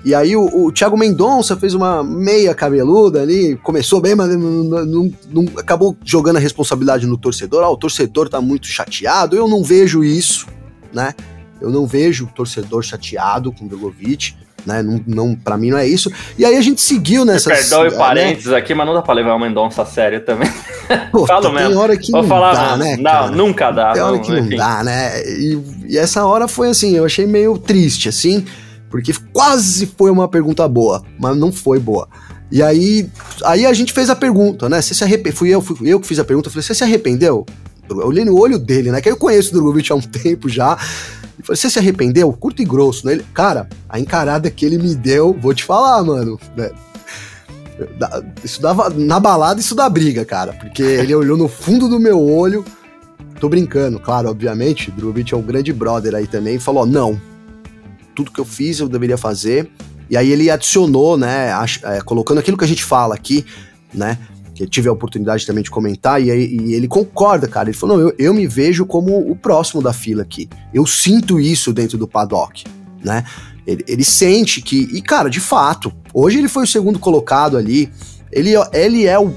[0.06, 4.86] E aí o, o Thiago Mendonça fez uma meia cabeluda ali, começou bem, mas não,
[4.86, 7.64] não, não, acabou jogando a responsabilidade no torcedor.
[7.64, 9.36] Ah, o torcedor tá muito chateado.
[9.36, 10.46] Eu não vejo isso,
[10.92, 11.16] né?
[11.62, 14.36] Eu não vejo o torcedor chateado com o Drogovic.
[14.66, 16.12] Né, não, não, pra mim não é isso.
[16.38, 17.50] E aí a gente seguiu nessa.
[17.50, 18.58] Perdoe o parênteses né?
[18.58, 20.50] aqui, mas não dá pra levar o Mendonça a sério também.
[21.12, 21.80] Pô, Falo tem mesmo.
[21.80, 22.96] hora que Vou não falar, dá, né?
[22.98, 23.32] Não, cara?
[23.32, 23.94] nunca dá.
[23.94, 24.56] Tem hora não, que não enfim.
[24.56, 25.22] dá, né?
[25.26, 28.46] E, e, essa hora foi assim, eu achei meio triste, assim,
[28.90, 32.08] porque quase foi uma pergunta boa, mas não foi boa.
[32.52, 33.10] E aí,
[33.44, 34.82] aí a gente fez a pergunta, né?
[34.82, 35.34] Você se arrependeu?
[35.36, 36.50] Fui eu, fui eu que fiz a pergunta.
[36.50, 37.46] falei, você se arrependeu?
[37.90, 39.02] Eu olhei no olho dele, né?
[39.02, 40.78] Que eu conheço o Drogovic há um tempo já.
[41.44, 42.32] Falei, você se arrependeu?
[42.34, 43.14] Curto e grosso, né?
[43.14, 46.40] Ele, cara, a encarada que ele me deu, vou te falar, mano.
[46.56, 46.72] Né?
[48.44, 48.90] Isso dava.
[48.90, 50.54] Na balada, isso dá briga, cara.
[50.54, 52.64] Porque ele olhou no fundo do meu olho.
[53.40, 54.90] Tô brincando, claro, obviamente.
[54.90, 56.58] Drogovic é um grande brother aí também.
[56.60, 57.20] Falou: não,
[58.16, 59.70] tudo que eu fiz eu deveria fazer.
[60.10, 61.50] E aí ele adicionou, né,
[61.84, 63.46] é, colocando aquilo que a gente fala aqui,
[63.94, 64.18] né,
[64.54, 67.70] que tive a oportunidade também de comentar, e, e ele concorda, cara.
[67.70, 70.50] Ele falou: não, eu, eu me vejo como o próximo da fila aqui.
[70.74, 72.64] Eu sinto isso dentro do paddock,
[73.04, 73.24] né?
[73.66, 74.90] Ele, ele sente que.
[74.94, 77.92] E, cara, de fato, hoje ele foi o segundo colocado ali.
[78.32, 79.34] Ele, ele é o.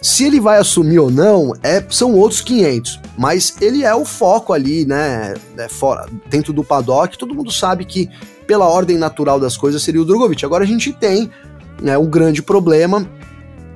[0.00, 4.52] Se ele vai assumir ou não, é, são outros 500 mas ele é o foco
[4.52, 5.34] ali, né?
[5.56, 8.08] É, fora, dentro do paddock, todo mundo sabe que
[8.46, 10.44] pela ordem natural das coisas seria o Drogovic.
[10.44, 11.28] Agora a gente tem
[11.82, 13.04] né, um grande problema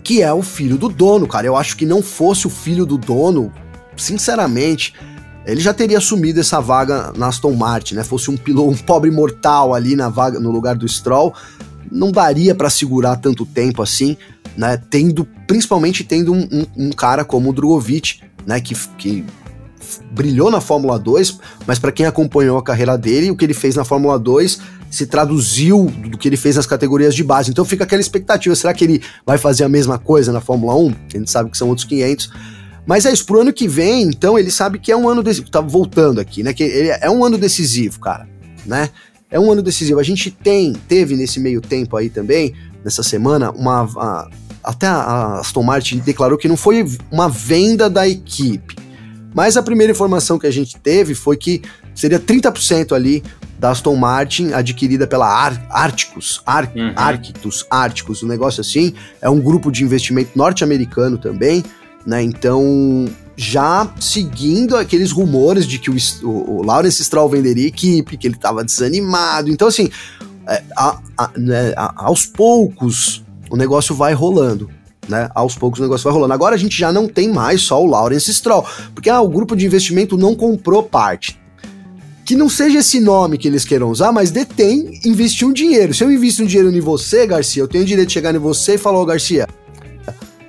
[0.03, 1.47] que é o filho do dono, cara.
[1.47, 3.53] Eu acho que não fosse o filho do dono,
[3.97, 4.95] sinceramente,
[5.45, 8.05] ele já teria assumido essa vaga na Aston Martin, né?
[8.05, 11.35] Fosse um piloto, um pobre mortal ali na vaga, no lugar do Stroll,
[11.91, 14.17] não daria para segurar tanto tempo assim,
[14.57, 14.81] né?
[14.91, 19.25] Tendo, principalmente tendo um, um, um cara como o Drogovic, né, que, que
[20.13, 23.75] brilhou na Fórmula 2, mas para quem acompanhou a carreira dele, o que ele fez
[23.75, 24.61] na Fórmula 2
[24.93, 27.51] se traduziu do que ele fez nas categorias de base.
[27.51, 30.89] Então fica aquela expectativa, será que ele vai fazer a mesma coisa na Fórmula 1?
[31.15, 32.31] A gente sabe que são outros 500.
[32.87, 35.51] Mas é isso, pro ano que vem, então ele sabe que é um ano decisivo,
[35.51, 38.29] tá voltando aqui, né, que ele é um ano decisivo, cara,
[38.67, 38.91] né?
[39.31, 39.99] É um ano decisivo.
[39.99, 42.53] A gente tem, teve nesse meio tempo aí também,
[42.85, 44.29] nessa semana, uma, uma
[44.63, 48.77] até a Aston Martin declarou que não foi uma venda da equipe.
[49.35, 51.63] Mas a primeira informação que a gente teve foi que
[51.95, 53.23] seria 30% ali
[53.59, 56.93] da Aston Martin adquirida pela Ar Arcticus, Ar uhum.
[56.97, 58.93] Arcticus, Arcticus, um negócio assim.
[59.21, 61.63] É um grupo de investimento norte-americano também,
[62.05, 62.21] né?
[62.23, 65.97] Então, já seguindo aqueles rumores de que o,
[66.29, 69.49] o, Lawrence Stroll venderia equipe, que ele estava desanimado.
[69.49, 69.89] Então, assim,
[70.49, 74.69] é, a, a, né, aos poucos o negócio vai rolando.
[75.09, 75.29] Né?
[75.35, 76.33] Aos poucos o negócio vai rolando.
[76.33, 79.55] Agora a gente já não tem mais só o Lawrence Stroll, porque ah, o grupo
[79.55, 81.41] de investimento não comprou parte.
[82.25, 85.93] Que não seja esse nome que eles queiram usar, mas detém, investir um dinheiro.
[85.93, 88.39] Se eu invisto um dinheiro em você, Garcia, eu tenho o direito de chegar em
[88.39, 89.49] você e falar, ô Garcia,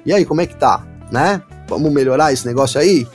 [0.05, 0.85] e aí, como é que tá?
[1.11, 1.41] Né?
[1.67, 3.07] Vamos melhorar esse negócio aí?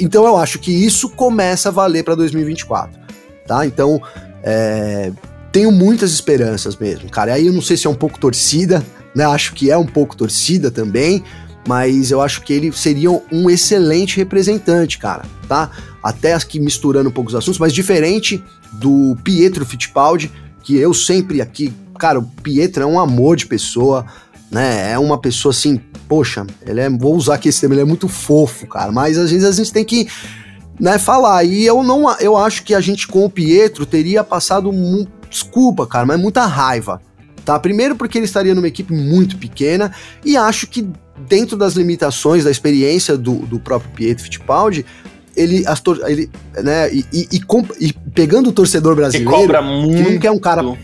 [0.00, 2.98] Então eu acho que isso começa a valer para 2024,
[3.46, 3.64] tá?
[3.64, 4.02] Então,
[4.42, 5.12] é,
[5.52, 7.34] tenho muitas esperanças mesmo, cara.
[7.34, 9.24] Aí eu não sei se é um pouco torcida, né?
[9.24, 11.22] Acho que é um pouco torcida também,
[11.66, 15.70] mas eu acho que ele seria um excelente representante, cara, tá?
[16.02, 20.30] Até aqui misturando um pouco os assuntos, mas diferente do Pietro Fittipaldi,
[20.62, 24.06] que eu sempre aqui, cara, o Pietro é um amor de pessoa,
[24.50, 24.92] né?
[24.92, 28.08] É uma pessoa assim, poxa, ele é, vou usar aqui esse termo, ele é muito
[28.08, 30.08] fofo, cara, mas às vezes a gente tem que
[30.78, 31.44] né, falar.
[31.44, 34.70] E eu não eu acho que a gente com o Pietro teria passado
[35.28, 37.00] desculpa, cara, mas muita raiva.
[37.46, 37.60] Tá?
[37.60, 39.92] Primeiro porque ele estaria numa equipe muito pequena
[40.24, 40.84] e acho que
[41.28, 44.84] dentro das limitações da experiência do, do próprio Pietro Fittipaldi,
[45.36, 46.28] ele, as ele
[46.60, 49.96] né, e, e, e, e, pegando o torcedor brasileiro, que, cobra muito.
[49.96, 50.76] que não quer um cara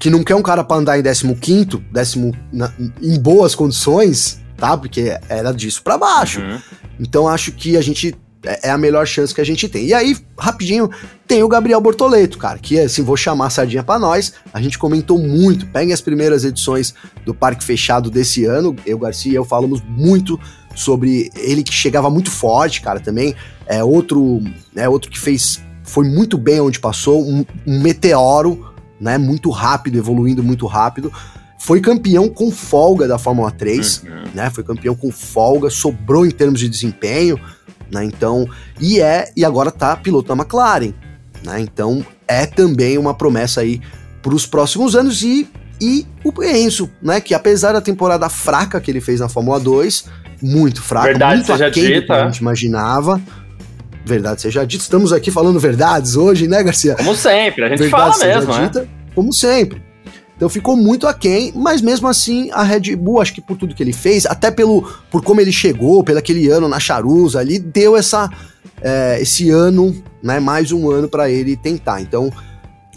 [0.00, 4.76] que não quer um cara para andar em 15º, décimo na, em boas condições, tá?
[4.76, 6.40] Porque era disso para baixo.
[6.40, 6.58] Uhum.
[6.98, 9.86] Então acho que a gente é, é a melhor chance que a gente tem.
[9.86, 10.90] E aí, rapidinho,
[11.26, 14.32] tem o Gabriel Bortoleto, cara, que assim, vou chamar a sardinha para nós.
[14.52, 18.76] A gente comentou muito, peguem as primeiras edições do Parque Fechado desse ano.
[18.86, 20.38] Eu, Garcia e eu falamos muito
[20.74, 23.34] sobre ele que chegava muito forte, cara, também.
[23.66, 24.40] É outro,
[24.76, 29.96] é outro que fez foi muito bem onde passou, um, um meteoro, né, muito rápido,
[29.96, 31.10] evoluindo muito rápido.
[31.58, 34.10] Foi campeão com folga da Fórmula 3, uhum.
[34.32, 34.48] né?
[34.48, 37.40] Foi campeão com folga, sobrou em termos de desempenho
[37.90, 38.04] né?
[38.04, 38.48] Então,
[38.80, 40.92] e é e agora tá piloto da McLaren,
[41.44, 41.60] né?
[41.60, 43.80] Então, é também uma promessa aí
[44.22, 45.48] para os próximos anos e
[45.80, 50.06] e o Enzo, né, que apesar da temporada fraca que ele fez na Fórmula 2,
[50.42, 52.00] muito fraca, verdade muito dita.
[52.00, 53.20] do que a gente imaginava.
[54.04, 54.82] Verdade seja dita.
[54.82, 56.94] Estamos aqui falando verdades hoje, né, Garcia?
[56.96, 58.66] Como sempre, a gente verdade fala mesmo, né?
[58.66, 59.82] Dita, como sempre.
[60.38, 63.82] Então ficou muito aquém, mas mesmo assim a Red Bull, acho que por tudo que
[63.82, 67.96] ele fez, até pelo por como ele chegou, pelo aquele ano na charuza ali, deu
[67.96, 68.30] essa
[68.80, 72.00] é, esse ano, né, mais um ano para ele tentar.
[72.00, 72.32] Então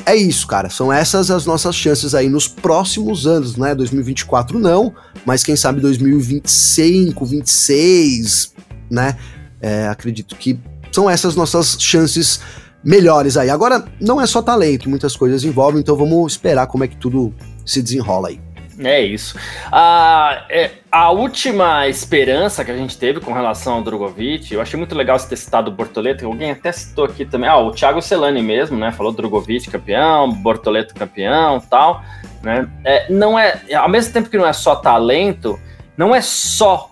[0.06, 0.70] é isso, cara.
[0.70, 3.74] São essas as nossas chances aí nos próximos anos, né?
[3.74, 4.94] 2024 não,
[5.26, 8.54] mas quem sabe 2025, 26,
[8.88, 9.18] né?
[9.60, 10.60] É, acredito que
[10.92, 12.40] são essas nossas chances
[12.84, 13.50] melhores aí.
[13.50, 17.34] Agora, não é só talento, muitas coisas envolvem, então vamos esperar como é que tudo
[17.66, 18.40] se desenrola aí.
[18.84, 19.38] É isso.
[19.72, 24.78] A, é, a última esperança que a gente teve com relação ao Drogovic, eu achei
[24.78, 28.02] muito legal você ter citado o Bortoleto, alguém até citou aqui também, ah, o Thiago
[28.02, 32.04] Celani mesmo, né, falou Drogovic campeão, Bortoleto campeão tal,
[32.42, 35.60] né, é, não é, ao mesmo tempo que não é só talento,
[35.96, 36.92] não é só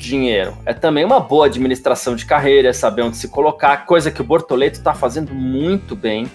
[0.00, 0.56] dinheiro.
[0.64, 4.24] É também uma boa administração de carreira, é saber onde se colocar, coisa que o
[4.24, 6.26] Bortoleto está fazendo muito bem.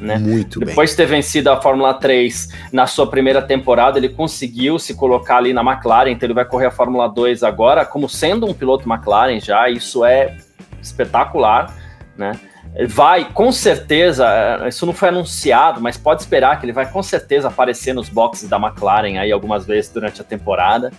[0.00, 0.16] Né?
[0.16, 0.92] Muito Depois bem.
[0.92, 5.52] de ter vencido a Fórmula 3 na sua primeira temporada, ele conseguiu se colocar ali
[5.52, 9.40] na McLaren, então ele vai correr a Fórmula 2 agora, como sendo um piloto McLaren
[9.40, 10.36] já, isso é
[10.80, 11.74] espetacular,
[12.16, 12.38] né?
[12.86, 14.24] Vai, com certeza,
[14.62, 18.08] é, isso não foi anunciado, mas pode esperar que ele vai com certeza aparecer nos
[18.08, 20.92] boxes da McLaren aí algumas vezes durante a temporada,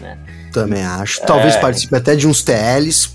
[0.00, 0.16] né?
[0.56, 1.20] Também acho.
[1.20, 1.60] Talvez é...
[1.60, 3.14] participe até de uns TLs.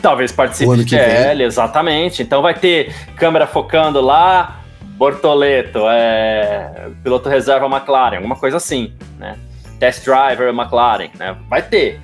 [0.00, 1.46] Talvez participe de TL, vem.
[1.46, 2.22] exatamente.
[2.22, 4.62] Então vai ter câmera focando lá,
[4.96, 9.36] Bortoleto, é, piloto reserva McLaren, alguma coisa assim, né?
[9.78, 11.36] Test driver McLaren, né?
[11.48, 12.00] Vai ter.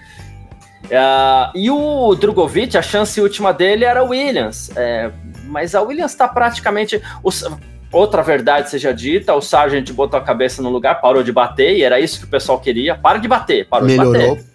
[0.84, 5.10] Uh, e o Drogovic, a chance última dele era o Williams, é,
[5.44, 7.02] mas a Williams está praticamente.
[7.90, 11.82] outra verdade seja dita, o Sargent botou a cabeça no lugar, parou de bater, e
[11.82, 12.94] era isso que o pessoal queria.
[12.94, 14.12] Para de bater, parou Melhorou.
[14.12, 14.47] de bater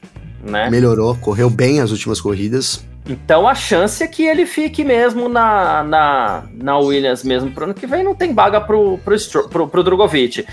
[0.43, 0.69] né?
[0.69, 2.85] Melhorou, correu bem as últimas corridas.
[3.07, 7.73] Então a chance é que ele fique mesmo na, na, na Williams mesmo pro ano
[7.73, 9.15] que vem, não tem vaga pro, pro,
[9.49, 10.45] pro, pro Drogovic.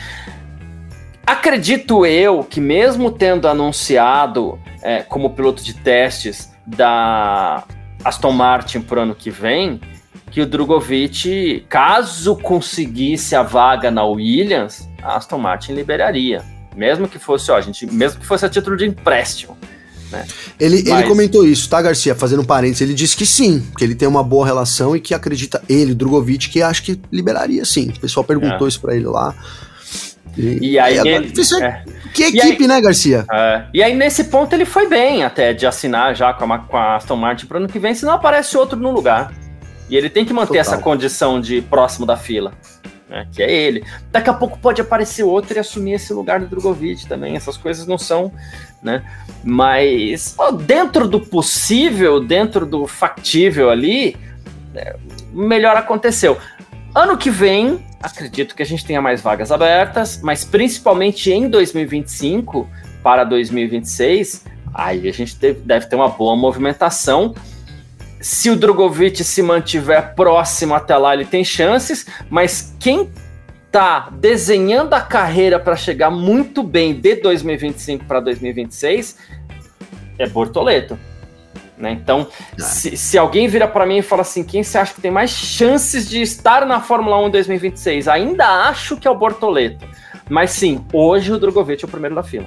[1.25, 7.65] Acredito eu que mesmo tendo anunciado é, como piloto de testes da
[8.05, 9.81] Aston Martin pro ano que vem,
[10.31, 16.43] que o Drogovic, caso conseguisse a vaga na Williams, a Aston Martin liberaria.
[16.75, 19.57] Mesmo que fosse, ó, gente, mesmo que fosse a título de empréstimo.
[20.11, 20.27] Né?
[20.59, 21.01] Ele, Mas...
[21.01, 22.15] ele comentou isso, tá, Garcia?
[22.15, 25.15] Fazendo um parênteses, ele disse que sim, que ele tem uma boa relação e que
[25.15, 27.93] acredita, ele, Drogovic, que acho que liberaria sim.
[27.97, 28.69] O pessoal perguntou é.
[28.69, 29.35] isso pra ele lá.
[30.37, 31.85] E, e aí, aí ele, é.
[32.15, 33.25] Que equipe, aí, né, Garcia?
[33.31, 33.65] É.
[33.75, 36.97] E aí, nesse ponto, ele foi bem até de assinar já com a, com a
[36.97, 39.33] Aston Martin pro ano que vem, senão aparece outro no lugar.
[39.89, 40.61] E ele tem que manter Total.
[40.61, 42.53] essa condição de próximo da fila.
[43.11, 43.85] Né, que é ele.
[44.13, 47.35] Daqui a pouco pode aparecer outro e assumir esse lugar do Drogovic também.
[47.35, 48.33] Essas coisas não são,
[48.81, 49.05] né?
[49.43, 54.17] Mas ó, dentro do possível, dentro do factível ali,
[54.77, 54.97] é,
[55.33, 56.39] melhor aconteceu.
[56.95, 62.69] Ano que vem, acredito que a gente tenha mais vagas abertas, mas principalmente em 2025
[63.03, 67.35] para 2026, aí a gente deve ter uma boa movimentação
[68.21, 73.11] se o Drogovic se mantiver próximo até lá, ele tem chances, mas quem
[73.73, 79.17] tá desenhando a carreira para chegar muito bem de 2025 para 2026
[80.19, 80.99] é Bortoleto.
[81.79, 81.93] Né?
[81.93, 82.29] Então,
[82.59, 82.63] é.
[82.63, 85.31] se, se, alguém vira para mim e fala assim, quem você acha que tem mais
[85.31, 88.09] chances de estar na Fórmula 1 em 2026?
[88.09, 89.89] Ainda acho que é o Bortoleto.
[90.29, 92.47] Mas sim, hoje o Drogovic é o primeiro da fila.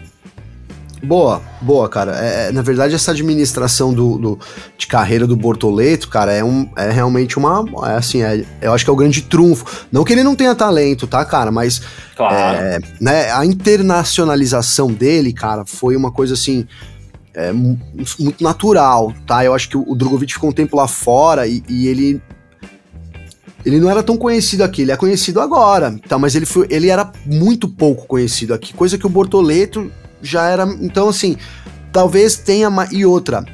[1.03, 2.17] Boa, boa, cara.
[2.17, 4.39] É, é, na verdade, essa administração do, do,
[4.77, 7.65] de carreira do Bortoleto, cara, é, um, é realmente uma.
[7.89, 9.85] É assim, é, eu acho que é o grande trunfo.
[9.91, 11.51] Não que ele não tenha talento, tá, cara?
[11.51, 11.81] Mas
[12.15, 12.35] claro.
[12.35, 16.65] é, né, a internacionalização dele, cara, foi uma coisa assim.
[17.35, 19.43] É, muito natural, tá?
[19.43, 22.21] Eu acho que o Drogovic ficou um tempo lá fora e, e ele
[23.65, 26.19] ele não era tão conhecido aqui, ele é conhecido agora, tá?
[26.19, 29.89] Mas ele, foi, ele era muito pouco conhecido aqui, coisa que o Bortoleto
[30.23, 30.63] já era.
[30.81, 31.37] Então, assim,
[31.91, 32.69] talvez tenha.
[32.69, 33.45] Uma, e outra,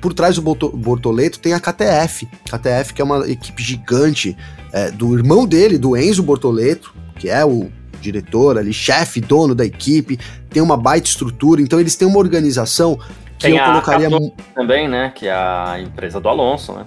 [0.00, 2.26] por trás do Bortoleto tem a KTF.
[2.44, 4.36] KTF, que é uma equipe gigante
[4.72, 9.64] é, do irmão dele, do Enzo Bortoleto, que é o diretor ali, chefe, dono da
[9.64, 10.18] equipe,
[10.50, 12.96] tem uma baita estrutura, então eles têm uma organização
[13.38, 14.08] que tem eu colocaria.
[14.54, 15.12] Também, né?
[15.14, 16.84] Que é a empresa do Alonso, né?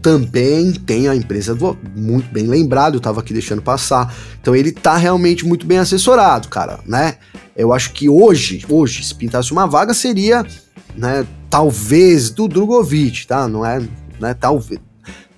[0.00, 1.76] Também tem a empresa do.
[1.94, 4.14] Muito bem lembrado, eu tava aqui deixando passar.
[4.40, 7.16] Então ele tá realmente muito bem assessorado, cara, né?
[7.56, 10.46] Eu acho que hoje, hoje, se pintasse uma vaga, seria,
[10.96, 13.46] né, talvez do Drogovic, tá?
[13.46, 13.82] Não é,
[14.18, 14.80] né, talvez.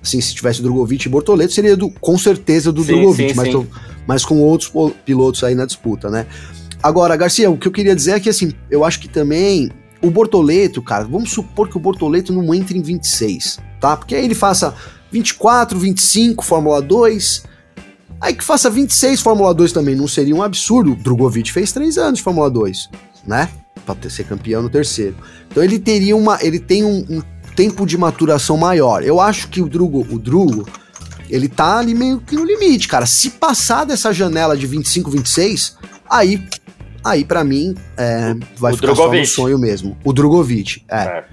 [0.01, 3.53] Assim, se tivesse Drogovic e Bortoleto, seria do, com certeza do sim, Drogovic, sim, mas,
[3.53, 3.67] sim.
[4.07, 4.71] mas com outros
[5.05, 6.27] pilotos aí na disputa, né?
[6.83, 9.71] Agora, Garcia, o que eu queria dizer é que, assim, eu acho que também
[10.07, 13.97] o Bortoleto, cara, vamos supor que o Bortoleto não entre em 26, tá?
[13.97, 14.75] Porque aí ele faça
[15.11, 17.45] 24, 25 Fórmula 2,
[18.25, 20.95] Aí que faça 26 Fórmula 2 também, não seria um absurdo.
[20.95, 22.88] Drogovic fez 3 anos de Fórmula 2,
[23.27, 23.51] né?
[23.85, 25.14] Pra ter, ser campeão no terceiro.
[25.51, 26.38] Então ele teria uma.
[26.43, 27.23] Ele tem um, um
[27.55, 29.03] tempo de maturação maior.
[29.03, 30.67] Eu acho que o Drugo, o Drugo,
[31.29, 33.05] ele tá ali meio que no limite, cara.
[33.05, 35.77] Se passar dessa janela de 25, 26,
[36.09, 36.43] aí.
[37.05, 39.27] Aí, para mim, é, vai o ficar Drogovic.
[39.27, 39.97] só no sonho mesmo.
[40.03, 40.97] O Drogovic, é.
[40.97, 41.25] é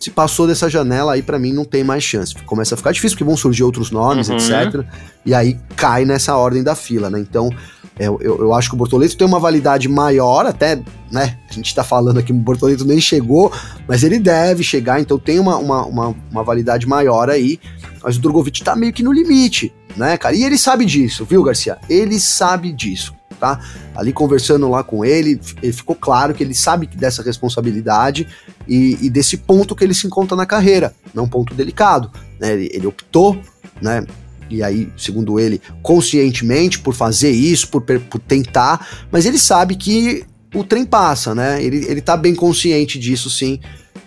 [0.00, 2.34] se passou dessa janela aí para mim não tem mais chance.
[2.46, 4.36] Começa a ficar difícil porque vão surgir outros nomes, uhum.
[4.36, 4.82] etc.
[5.26, 7.20] E aí cai nessa ordem da fila, né?
[7.20, 7.50] Então
[7.98, 10.76] eu, eu, eu, acho que o Bortoleto tem uma validade maior, até,
[11.12, 11.36] né?
[11.50, 13.52] A gente tá falando aqui, o Bortoleto nem chegou,
[13.86, 17.60] mas ele deve chegar, então tem uma, uma, uma, uma validade maior aí.
[18.02, 20.34] Mas o Drogovic tá meio que no limite, né, cara?
[20.34, 21.76] E ele sabe disso, viu, Garcia?
[21.90, 23.58] Ele sabe disso tá?
[23.94, 25.40] Ali conversando lá com ele,
[25.72, 28.28] ficou claro que ele sabe dessa responsabilidade
[28.68, 32.52] e, e desse ponto que ele se encontra na carreira, não um ponto delicado, né?
[32.52, 33.40] Ele, ele optou,
[33.80, 34.04] né?
[34.50, 40.24] e aí, segundo ele, conscientemente por fazer isso, por, por tentar, mas ele sabe que
[40.52, 41.62] o trem passa, né?
[41.62, 43.60] Ele, ele tá bem consciente disso, sim.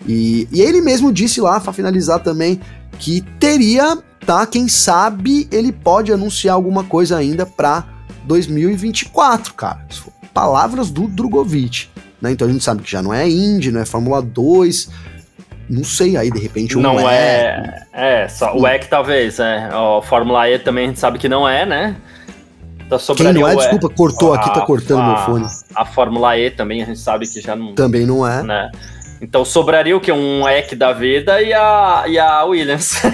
[0.06, 2.60] E, e ele mesmo disse lá, para finalizar também,
[2.98, 4.46] que teria, tá?
[4.46, 7.93] Quem sabe ele pode anunciar alguma coisa ainda pra
[8.24, 9.86] 2024, cara.
[10.32, 11.88] Palavras do Drogovic.
[12.20, 12.32] Né?
[12.32, 14.90] Então a gente sabe que já não é Indy, não é Fórmula 2.
[15.68, 17.86] Não sei, aí de repente um Não é.
[17.92, 19.70] É, é só o EC talvez, é.
[19.74, 21.96] O Fórmula E também a gente sabe que não é, né?
[22.88, 25.46] Tá Quem não é, desculpa, cortou a, aqui, tá cortando a, meu fone.
[25.74, 27.74] A Fórmula E também a gente sabe que já não.
[27.74, 28.42] Também não é.
[28.42, 28.70] Né?
[29.22, 30.12] Então sobraria o que?
[30.12, 33.00] Um EC da vida e a, e a Williams.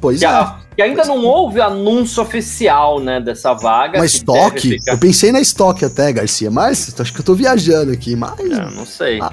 [0.00, 0.28] Pois que é.
[0.28, 3.98] A, que ainda não houve anúncio oficial, né, dessa vaga.
[3.98, 4.70] Uma estoque?
[4.70, 4.92] Ficar...
[4.92, 8.40] Eu pensei na estoque até, Garcia, mas acho que eu tô viajando aqui, mas...
[8.40, 9.20] Eu não sei.
[9.20, 9.30] Ah.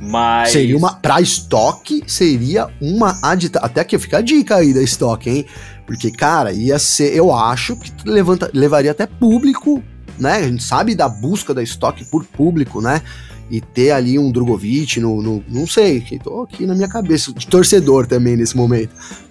[0.00, 0.52] Mas...
[0.52, 0.94] Seria uma...
[0.94, 3.58] Pra estoque, seria uma adita...
[3.58, 5.46] Até que fica a dica aí da estoque, hein?
[5.86, 7.14] Porque, cara, ia ser...
[7.14, 8.50] Eu acho que levanta...
[8.54, 9.82] levaria até público,
[10.18, 10.36] né?
[10.36, 13.02] A gente sabe da busca da estoque por público, né?
[13.50, 17.32] e ter ali um Drogovic no, no, não sei, que tô aqui na minha cabeça,
[17.32, 18.90] de torcedor também nesse momento.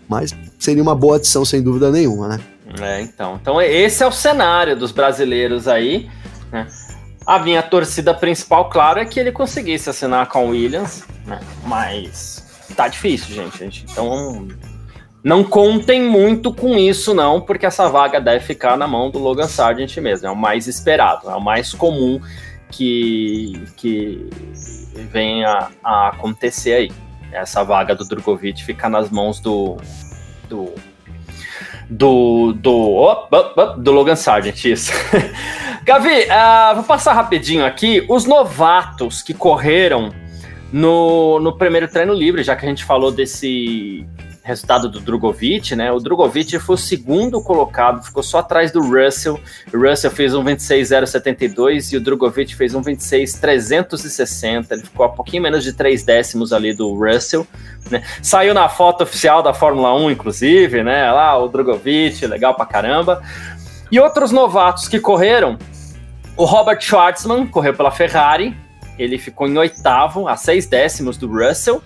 [0.09, 2.39] Mas seria uma boa adição, sem dúvida nenhuma, né?
[2.82, 3.38] É, então.
[3.41, 6.10] Então, esse é o cenário dos brasileiros aí.
[6.51, 6.68] Né?
[7.26, 11.39] A minha torcida principal, claro, é que ele conseguisse assinar com o Williams, né?
[11.66, 12.45] Mas
[12.76, 13.86] tá difícil, gente, gente.
[13.89, 14.47] Então,
[15.24, 19.47] não contem muito com isso, não, porque essa vaga deve ficar na mão do Logan
[19.47, 20.28] Sargent mesmo.
[20.28, 22.22] É o mais esperado, é o mais comum
[22.72, 24.30] que, que
[25.12, 26.91] venha a acontecer aí
[27.32, 29.78] essa vaga do Drogovic fica nas mãos do,
[30.48, 30.74] do,
[31.89, 34.91] do, do, oh, oh, oh, do Logan Sargent, isso.
[35.84, 40.12] Gavi, uh, vou passar rapidinho aqui os novatos que correram
[40.72, 44.06] no, no primeiro treino livre, já que a gente falou desse
[44.48, 45.91] resultado do Drogovic, né?
[45.91, 49.38] O Drogovic foi o segundo colocado, ficou só atrás do Russell.
[49.74, 54.74] O Russell fez um 26,072 e o Drogovic fez um 26,360.
[54.74, 57.45] Ele ficou a pouquinho menos de 3 décimos ali do Russell.
[57.91, 58.02] Né?
[58.22, 61.12] Saiu na foto oficial da Fórmula 1, inclusive, né?
[61.12, 63.22] Lá o Drogovic, legal pra caramba.
[63.91, 65.58] E outros novatos que correram,
[66.38, 68.56] o Robert Schwartzman correu pela Ferrari,
[68.98, 71.82] ele ficou em oitavo, a seis décimos do Russell.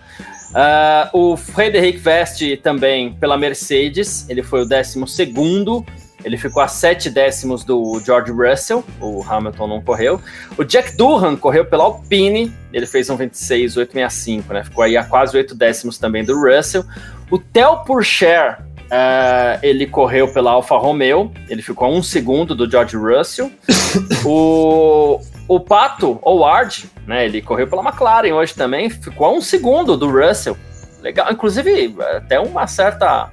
[0.52, 5.86] Uh, o Frederic Vest também pela Mercedes, ele foi o décimo segundo,
[6.24, 10.22] ele ficou a sete décimos do George Russell, o Hamilton não correu.
[10.58, 14.64] O Jack Durham correu pela Alpine, ele fez um 26,865, né?
[14.64, 16.86] Ficou aí a quase oito décimos também do Russell.
[17.30, 22.70] O Theo Pourchaire, uh, ele correu pela Alfa Romeo, ele ficou a um segundo do
[22.70, 23.52] George Russell.
[24.26, 25.20] o,
[25.54, 27.26] o Pato Howard, né?
[27.26, 30.56] Ele correu pela McLaren hoje também, ficou a um segundo do Russell.
[31.02, 33.30] Legal, inclusive até uma certa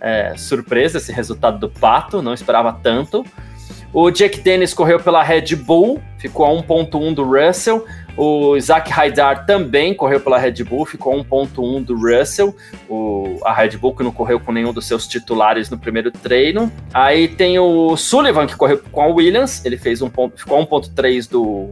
[0.00, 3.26] é, surpresa esse resultado do Pato, não esperava tanto.
[3.92, 7.84] O Jack Dennis correu pela Red Bull, ficou a 1.1 do Russell.
[8.16, 12.54] O Isaac Haidar também correu pela Red Bull, ficou a 1.1 do Russell.
[12.88, 16.70] O, a Red Bull que não correu com nenhum dos seus titulares no primeiro treino.
[16.92, 20.66] Aí tem o Sullivan que correu com a Williams, ele fez um ponto, ficou a
[20.66, 21.70] 1.3 do,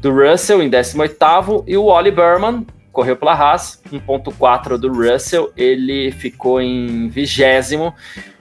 [0.00, 1.64] do Russell em 18º.
[1.66, 7.94] E o Oli Berman correu pela Haas, 1.4 do Russell, ele ficou em vigésimo.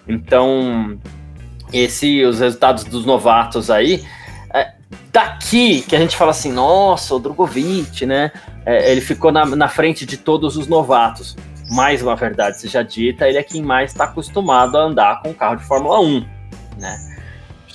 [0.08, 0.98] Então,
[1.72, 4.04] esse, os resultados dos novatos aí
[5.12, 8.32] daqui que a gente fala assim, nossa, o Drogovic, né?
[8.66, 11.36] É, ele ficou na, na frente de todos os novatos.
[11.70, 15.34] Mais uma verdade seja dita, ele é quem mais está acostumado a andar com o
[15.34, 16.26] carro de Fórmula 1,
[16.80, 17.18] né?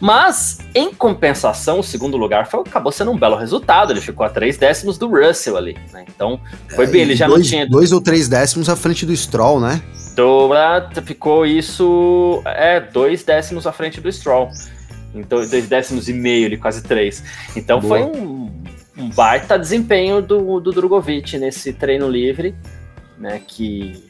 [0.02, 3.92] Mas, em compensação, o segundo lugar foi, acabou sendo um belo resultado.
[3.92, 6.04] Ele ficou a três décimos do Russell ali, né?
[6.08, 6.40] Então,
[6.74, 7.68] foi é, bem, ele já dois, não tinha.
[7.68, 9.80] Dois ou três décimos à frente do Stroll, né?
[10.12, 10.50] Então,
[11.04, 12.42] ficou isso.
[12.44, 14.50] É, dois décimos à frente do Stroll.
[15.14, 17.22] Então, dois décimos e meio, ali, quase três.
[17.54, 17.98] Então Boa.
[17.98, 18.50] foi um,
[18.96, 22.54] um, baita desempenho do, do Drogovic nesse treino livre,
[23.18, 23.40] né?
[23.46, 24.02] Que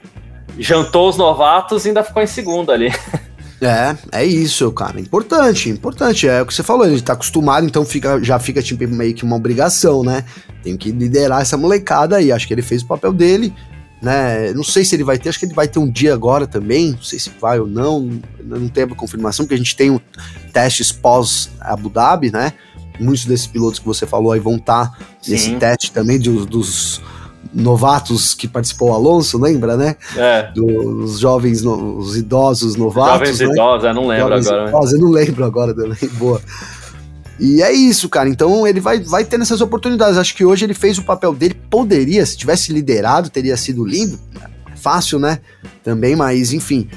[0.59, 2.91] jantou os novatos e ainda ficou em segundo ali.
[3.65, 5.01] É, é isso, cara.
[5.01, 6.27] Importante, importante.
[6.27, 9.23] É o que você falou, ele tá acostumado, então fica, já fica tipo meio que
[9.23, 10.25] uma obrigação, né?
[10.65, 12.33] Tem que liderar essa molecada aí.
[12.33, 13.55] Acho que ele fez o papel dele
[14.03, 14.53] né?
[14.53, 16.91] Não sei se ele vai ter, acho que ele vai ter um dia agora também,
[16.91, 20.01] não sei se vai ou não, não tem a confirmação, porque a gente tem um
[20.53, 22.53] testes pós Abu Dhabi, né?
[22.99, 27.01] Muitos desses pilotos que você falou aí vão estar tá nesse teste também de, dos
[27.55, 29.97] novatos que participou o Alonso, lembra, né?
[30.17, 30.51] É.
[30.53, 33.29] Dos jovens, os idosos novatos.
[33.29, 33.47] Jovens né?
[33.47, 34.69] idosos, eu não lembro jovens agora.
[34.69, 36.41] Idosos, eu não lembro agora também, boa.
[37.45, 38.29] E é isso, cara.
[38.29, 40.17] Então ele vai, vai tendo essas oportunidades.
[40.17, 41.55] Acho que hoje ele fez o papel dele.
[41.69, 44.17] Poderia, se tivesse liderado, teria sido lindo.
[44.77, 45.41] Fácil, né?
[45.83, 46.89] Também, mas enfim.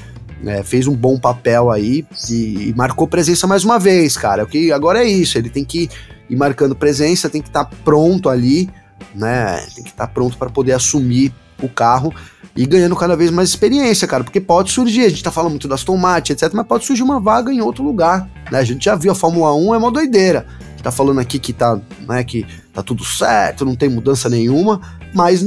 [0.44, 4.44] É, fez um bom papel aí e, e, marcou presença mais uma vez, cara.
[4.44, 5.36] O que agora é isso.
[5.36, 5.90] Ele tem que
[6.30, 8.70] ir marcando presença, tem que estar tá pronto ali,
[9.16, 9.56] né?
[9.74, 12.14] Tem que estar tá pronto para poder assumir o carro
[12.56, 15.68] e ganhando cada vez mais experiência, cara, porque pode surgir, a gente tá falando muito
[15.68, 18.58] das tomates, etc, mas pode surgir uma vaga em outro lugar, né?
[18.58, 20.46] A gente já viu a Fórmula 1 é uma doideira.
[20.82, 24.80] Tá falando aqui que tá, né, que tá tudo certo, não tem mudança nenhuma,
[25.12, 25.44] mas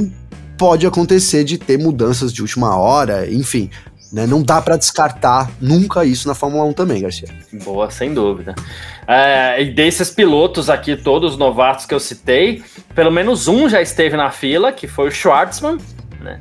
[0.58, 3.70] pode acontecer de ter mudanças de última hora, enfim.
[4.12, 7.28] Né, não dá para descartar nunca isso na Fórmula 1 também, Garcia.
[7.64, 8.54] Boa, sem dúvida.
[9.08, 12.62] É, e desses pilotos aqui, todos os novatos que eu citei,
[12.94, 15.78] pelo menos um já esteve na fila, que foi o Schwartzman,
[16.20, 16.40] né?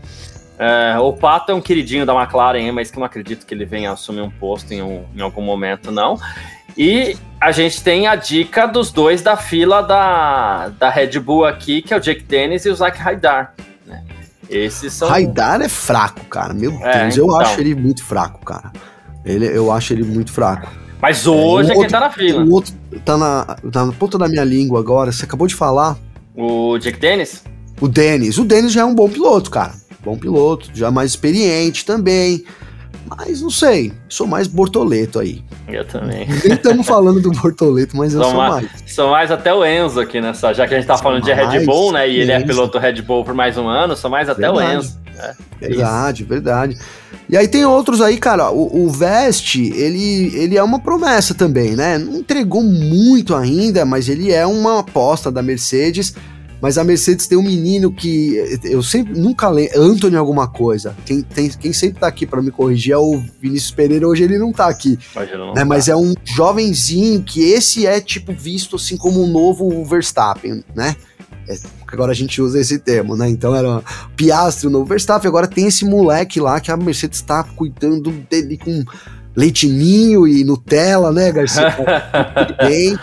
[0.60, 3.94] É, o Pato é um queridinho da McLaren, mas que não acredito que ele venha
[3.94, 6.20] assumir um posto em, um, em algum momento, não.
[6.78, 11.82] E a gente tem a dica dos dois da fila da, da Red Bull aqui,
[11.82, 13.54] que é o Jake Dennis e o Zach Haidar.
[13.88, 14.04] Né?
[14.50, 15.10] Esses são.
[15.10, 16.54] Haidar é fraco, cara.
[16.54, 17.40] Meu é, Deus, eu então.
[17.40, 18.74] acho ele muito fraco, cara.
[19.24, 20.70] Ele, eu acho ele muito fraco.
[21.02, 22.44] Mas hoje é, um é quem tá na fila.
[22.44, 22.74] O outro
[23.06, 25.14] tá na, tá na ponta da minha língua agora.
[25.14, 25.98] Você acabou de falar.
[26.36, 27.46] O Jake Dennis?
[27.80, 28.38] O Dennis.
[28.38, 29.72] O Dennis já é um bom piloto, cara
[30.04, 32.44] bom piloto, já mais experiente também.
[33.06, 35.44] Mas não sei, sou mais Bortoleto aí.
[35.68, 36.28] Eu também.
[36.28, 38.70] Nem estamos falando do Bortoleto, mas eu sou, sou mais.
[38.86, 40.54] Sou mais até o Enzo aqui nessa.
[40.54, 42.08] Já que a gente tá sou falando de Red Bull, né?
[42.08, 42.22] E Enzo.
[42.22, 44.76] ele é piloto Red Bull por mais um ano, sou mais até verdade.
[44.76, 45.00] o Enzo.
[45.18, 46.30] É, verdade, isso.
[46.30, 46.78] verdade.
[47.28, 48.52] E aí tem outros aí, cara.
[48.52, 51.98] O, o Vest, ele, ele é uma promessa também, né?
[51.98, 56.16] Não entregou muito ainda, mas ele é uma aposta da Mercedes
[56.62, 60.96] mas a Mercedes tem um menino que eu sempre nunca lembro, Anthony alguma coisa.
[61.06, 64.38] Quem, tem, quem sempre tá aqui para me corrigir é o Vinícius Pereira, hoje ele
[64.38, 65.00] não tá aqui.
[65.16, 65.62] Não né?
[65.62, 65.66] tá.
[65.66, 70.96] Mas é um jovenzinho que esse é tipo visto assim como um novo Verstappen, né?
[71.48, 71.58] É,
[71.88, 73.30] agora a gente usa esse termo, né?
[73.30, 73.82] Então era
[74.16, 78.58] Piastri, o novo Verstappen, agora tem esse moleque lá que a Mercedes tá cuidando dele
[78.58, 78.84] com
[79.36, 81.76] leitinho e Nutella, né, Garcia?
[82.60, 82.98] bem.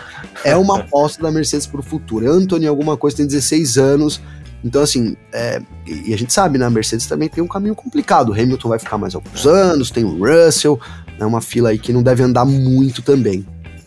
[0.47, 2.29] É uma aposta da Mercedes para o futuro.
[2.29, 4.21] Anthony, alguma coisa, tem 16 anos.
[4.63, 6.65] Então, assim, é, e a gente sabe, né?
[6.65, 8.29] A Mercedes também tem um caminho complicado.
[8.29, 10.79] O Hamilton vai ficar mais alguns anos, tem o Russell,
[11.15, 13.45] é né, uma fila aí que não deve andar muito também.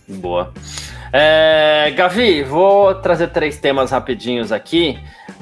[0.08, 0.52] Boa.
[1.12, 4.98] É, Gavi, vou trazer três temas rapidinhos aqui.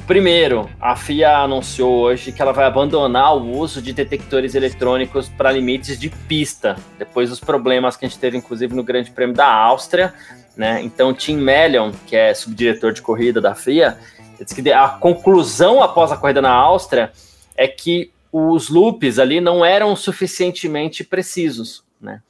[0.07, 5.53] Primeiro, a FIA anunciou hoje que ela vai abandonar o uso de detectores eletrônicos para
[5.53, 9.47] limites de pista, depois dos problemas que a gente teve, inclusive, no Grande Prêmio da
[9.47, 10.15] Áustria.
[10.57, 10.81] Né?
[10.83, 13.99] Então, Tim Mellion, que é subdiretor de corrida da FIA,
[14.41, 17.13] disse que a conclusão após a corrida na Áustria
[17.55, 21.85] é que os loops ali não eram suficientemente precisos.
[22.01, 22.23] Né?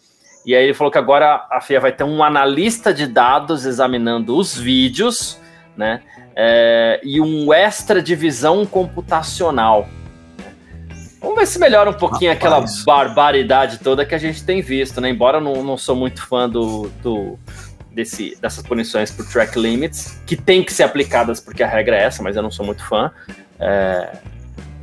[0.48, 4.34] E aí ele falou que agora a FIA vai ter um analista de dados examinando
[4.34, 5.38] os vídeos,
[5.76, 6.00] né?
[6.34, 9.86] É, e um extra divisão computacional.
[11.20, 12.78] Vamos ver se melhora um pouquinho Rapaz.
[12.78, 15.10] aquela barbaridade toda que a gente tem visto, né?
[15.10, 17.38] Embora eu não, não sou muito fã do, do
[17.90, 22.04] desse, dessas punições por track limits, que tem que ser aplicadas porque a regra é
[22.04, 23.12] essa, mas eu não sou muito fã.
[23.60, 24.16] É,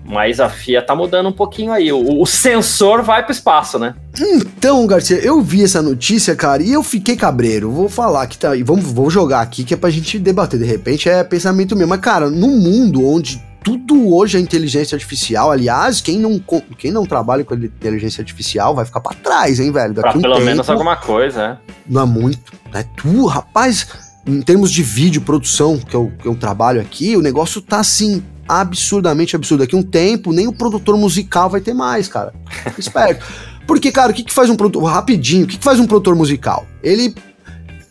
[0.05, 1.91] mas a FIA tá mudando um pouquinho aí.
[1.91, 3.95] O, o sensor vai pro espaço, né?
[4.19, 7.71] Então, Garcia, eu vi essa notícia, cara, e eu fiquei cabreiro.
[7.71, 8.55] Vou falar que tá.
[8.55, 10.59] E vamos, vou jogar aqui que é pra gente debater.
[10.59, 11.87] De repente é pensamento meu.
[11.87, 15.49] Mas, cara, no mundo onde tudo hoje é inteligência artificial.
[15.49, 16.39] Aliás, quem não,
[16.77, 19.91] quem não trabalha com inteligência artificial vai ficar para trás, hein, velho?
[19.91, 21.71] Daqui pra um pelo tempo, menos alguma coisa, é.
[21.89, 22.53] Não é muito.
[22.71, 23.87] É tu, rapaz,
[24.25, 28.23] em termos de vídeo, produção, que eu, que eu trabalho aqui, o negócio tá assim,
[28.47, 29.61] absurdamente absurdo.
[29.61, 32.33] Daqui um tempo, nem o produtor musical vai ter mais, cara.
[32.77, 33.25] Esperto.
[33.67, 34.83] Porque, cara, o que, que faz um produtor.
[34.83, 36.65] Rapidinho, o que, que faz um produtor musical?
[36.83, 37.15] Ele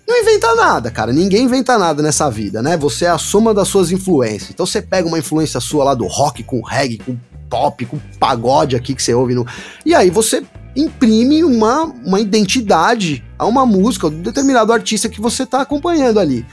[0.06, 1.12] não inventa nada, cara.
[1.12, 2.76] Ninguém inventa nada nessa vida, né?
[2.76, 4.50] Você é a soma das suas influências.
[4.50, 7.16] Então você pega uma influência sua lá do rock com reggae, com
[7.54, 9.46] pop, com pagode aqui que você ouve no.
[9.86, 10.42] E aí você
[10.74, 16.18] imprime uma, uma identidade a uma música, a um determinado artista que você tá acompanhando
[16.18, 16.44] ali.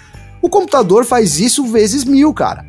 [0.41, 2.65] O computador faz isso vezes mil, cara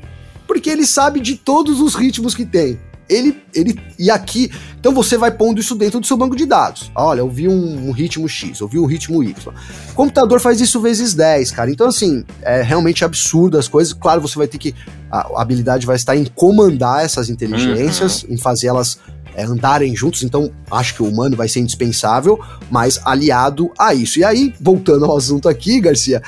[0.52, 2.78] porque ele sabe de todos os ritmos que tem.
[3.08, 6.90] Ele, ele, e aqui, então você vai pondo isso dentro do seu banco de dados.
[6.94, 9.54] Olha, eu vi um, um ritmo X, eu vi um ritmo Y.
[9.90, 11.70] O computador faz isso vezes 10, cara.
[11.70, 13.92] Então, assim, é realmente absurdo as coisas.
[13.92, 14.74] Claro, você vai ter que.
[15.10, 18.34] A, habilidade vai estar em comandar essas inteligências, uhum.
[18.34, 18.98] em fazer elas
[19.34, 22.38] é, andarem juntos, então acho que o humano vai ser indispensável,
[22.70, 24.18] mas aliado a isso.
[24.18, 26.22] E aí, voltando ao assunto aqui, Garcia,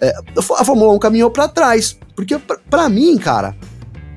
[0.00, 3.56] é, a Fórmula 1 caminhou para trás, porque para mim, cara,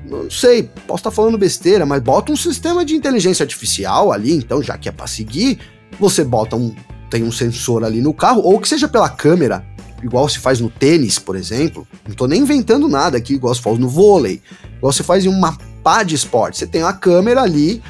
[0.04, 4.32] não sei, posso estar tá falando besteira, mas bota um sistema de inteligência artificial ali,
[4.32, 5.58] então, já que é para seguir,
[5.98, 6.74] você bota um
[7.14, 9.64] tem um sensor ali no carro, ou que seja pela câmera,
[10.02, 11.86] igual se faz no tênis, por exemplo.
[12.08, 14.42] Não tô nem inventando nada aqui, igual se faz no vôlei,
[14.78, 16.58] igual se faz em uma pá de esporte.
[16.58, 17.80] Você tem uma câmera ali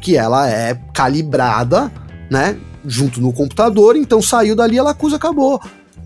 [0.00, 1.92] que ela é calibrada,
[2.30, 2.56] né,
[2.86, 5.60] junto no computador, então saiu dali, ela acusa, acabou.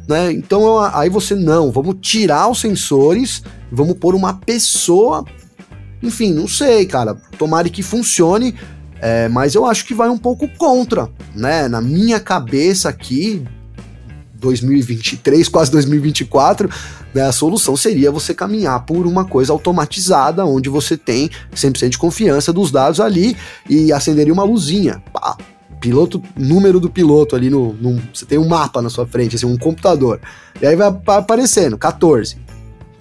[0.08, 0.32] Né?
[0.32, 5.24] Então aí você não, vamos tirar os sensores, vamos pôr uma pessoa
[6.02, 7.14] enfim, não sei, cara.
[7.38, 8.54] Tomara que funcione,
[9.00, 11.68] é, mas eu acho que vai um pouco contra, né?
[11.68, 13.44] Na minha cabeça aqui,
[14.34, 16.68] 2023, quase 2024,
[17.14, 21.98] né, a solução seria você caminhar por uma coisa automatizada, onde você tem 100% de
[21.98, 23.36] confiança dos dados ali
[23.68, 25.02] e acenderia uma luzinha.
[25.12, 25.36] Pá,
[25.80, 29.46] piloto, número do piloto ali no, no, Você tem um mapa na sua frente, assim,
[29.46, 30.20] um computador.
[30.60, 32.36] E aí vai aparecendo, 14.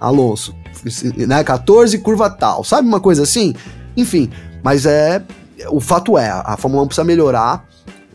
[0.00, 0.54] Alonso,
[1.26, 3.54] né, 14, curva tal, sabe uma coisa assim?
[3.96, 4.30] Enfim,
[4.62, 5.22] mas é,
[5.68, 7.66] o fato é, a Fórmula 1 precisa melhorar,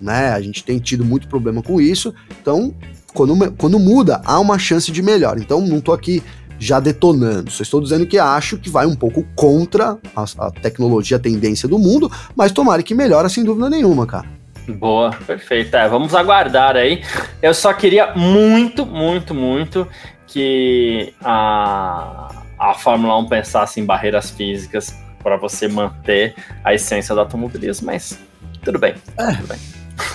[0.01, 2.73] né, a gente tem tido muito problema com isso, então,
[3.13, 6.23] quando, quando muda, há uma chance de melhor, então não tô aqui
[6.59, 11.17] já detonando, só estou dizendo que acho que vai um pouco contra a, a tecnologia,
[11.17, 14.39] a tendência do mundo, mas tomara que melhora sem dúvida nenhuma, cara.
[14.67, 15.75] Boa, perfeito.
[15.75, 17.01] É, vamos aguardar aí.
[17.41, 19.87] Eu só queria muito, muito, muito
[20.27, 24.93] que a, a Fórmula 1 pensasse em barreiras físicas
[25.23, 28.19] para você manter a essência do automobilismo, mas
[28.61, 28.95] tudo bem.
[29.17, 29.33] É.
[29.33, 29.59] Tudo bem.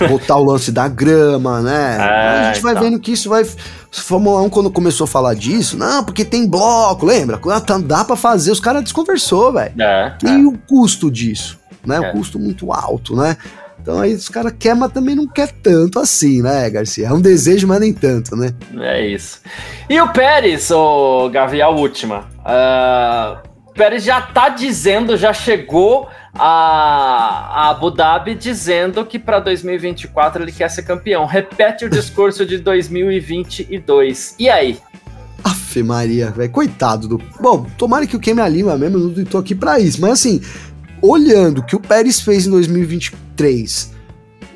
[0.09, 1.97] Botar o lance da grama, né?
[2.05, 2.83] É, a gente vai então.
[2.83, 3.45] vendo que isso vai.
[3.91, 7.39] Fórmula 1, quando começou a falar disso, não, porque tem bloco, lembra?
[7.61, 9.73] Tá, dá para fazer, os caras desconversou, velho.
[9.81, 10.37] É, e é.
[10.45, 11.57] o custo disso?
[11.85, 11.99] Né?
[11.99, 12.11] O é.
[12.11, 13.37] custo muito alto, né?
[13.85, 17.05] Então aí os caras querem, mas também não quer tanto assim, né, Garcia?
[17.05, 18.49] É um desejo, mas nem tanto, né?
[18.79, 19.41] É isso.
[19.87, 22.21] E o Pérez, o Gavi, a última.
[22.39, 29.39] Uh, o Pérez já tá dizendo, já chegou a, a Abu Dhabi dizendo que para
[29.39, 31.27] 2024 ele quer ser campeão.
[31.27, 34.33] Repete o discurso de 2022.
[34.39, 34.79] E aí?
[35.43, 37.21] Afe Maria, velho, coitado do.
[37.39, 40.41] Bom, tomara que o Kemi Lima mesmo, eu não tô aqui pra isso, mas assim,
[41.09, 43.91] olhando o que o Pérez fez em 2023,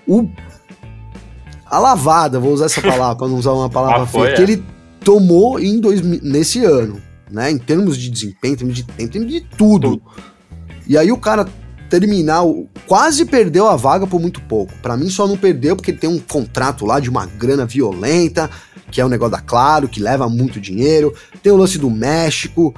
[0.07, 0.27] o
[1.65, 4.33] a lavada, vou usar essa palavra para não usar uma palavra ah, feia, é.
[4.33, 4.63] que ele
[5.03, 7.51] tomou em dois, nesse ano, né?
[7.51, 9.97] Em termos de desempenho, em termos de tempo, em termos de tudo.
[9.97, 10.01] tudo.
[10.87, 11.47] E aí o cara
[11.89, 12.41] terminar,
[12.87, 14.73] quase perdeu a vaga por muito pouco.
[14.81, 18.49] Para mim só não perdeu porque ele tem um contrato lá de uma grana violenta,
[18.91, 21.13] que é um negócio da Claro, que leva muito dinheiro.
[21.41, 22.73] Tem o lance do México,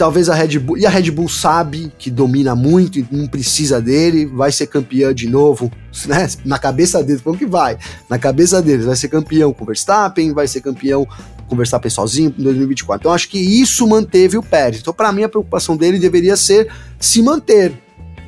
[0.00, 0.78] talvez a Red Bull.
[0.78, 5.14] E a Red Bull sabe que domina muito e não precisa dele, vai ser campeã
[5.14, 5.70] de novo,
[6.06, 6.26] né?
[6.42, 7.76] Na cabeça deles, como que vai?
[8.08, 11.06] Na cabeça deles, vai ser campeão com Verstappen, vai ser campeão
[11.46, 13.02] com Verstappen sozinho em 2024.
[13.02, 14.80] Então acho que isso manteve o Pérez.
[14.80, 17.70] Então, para mim, a preocupação dele deveria ser se manter,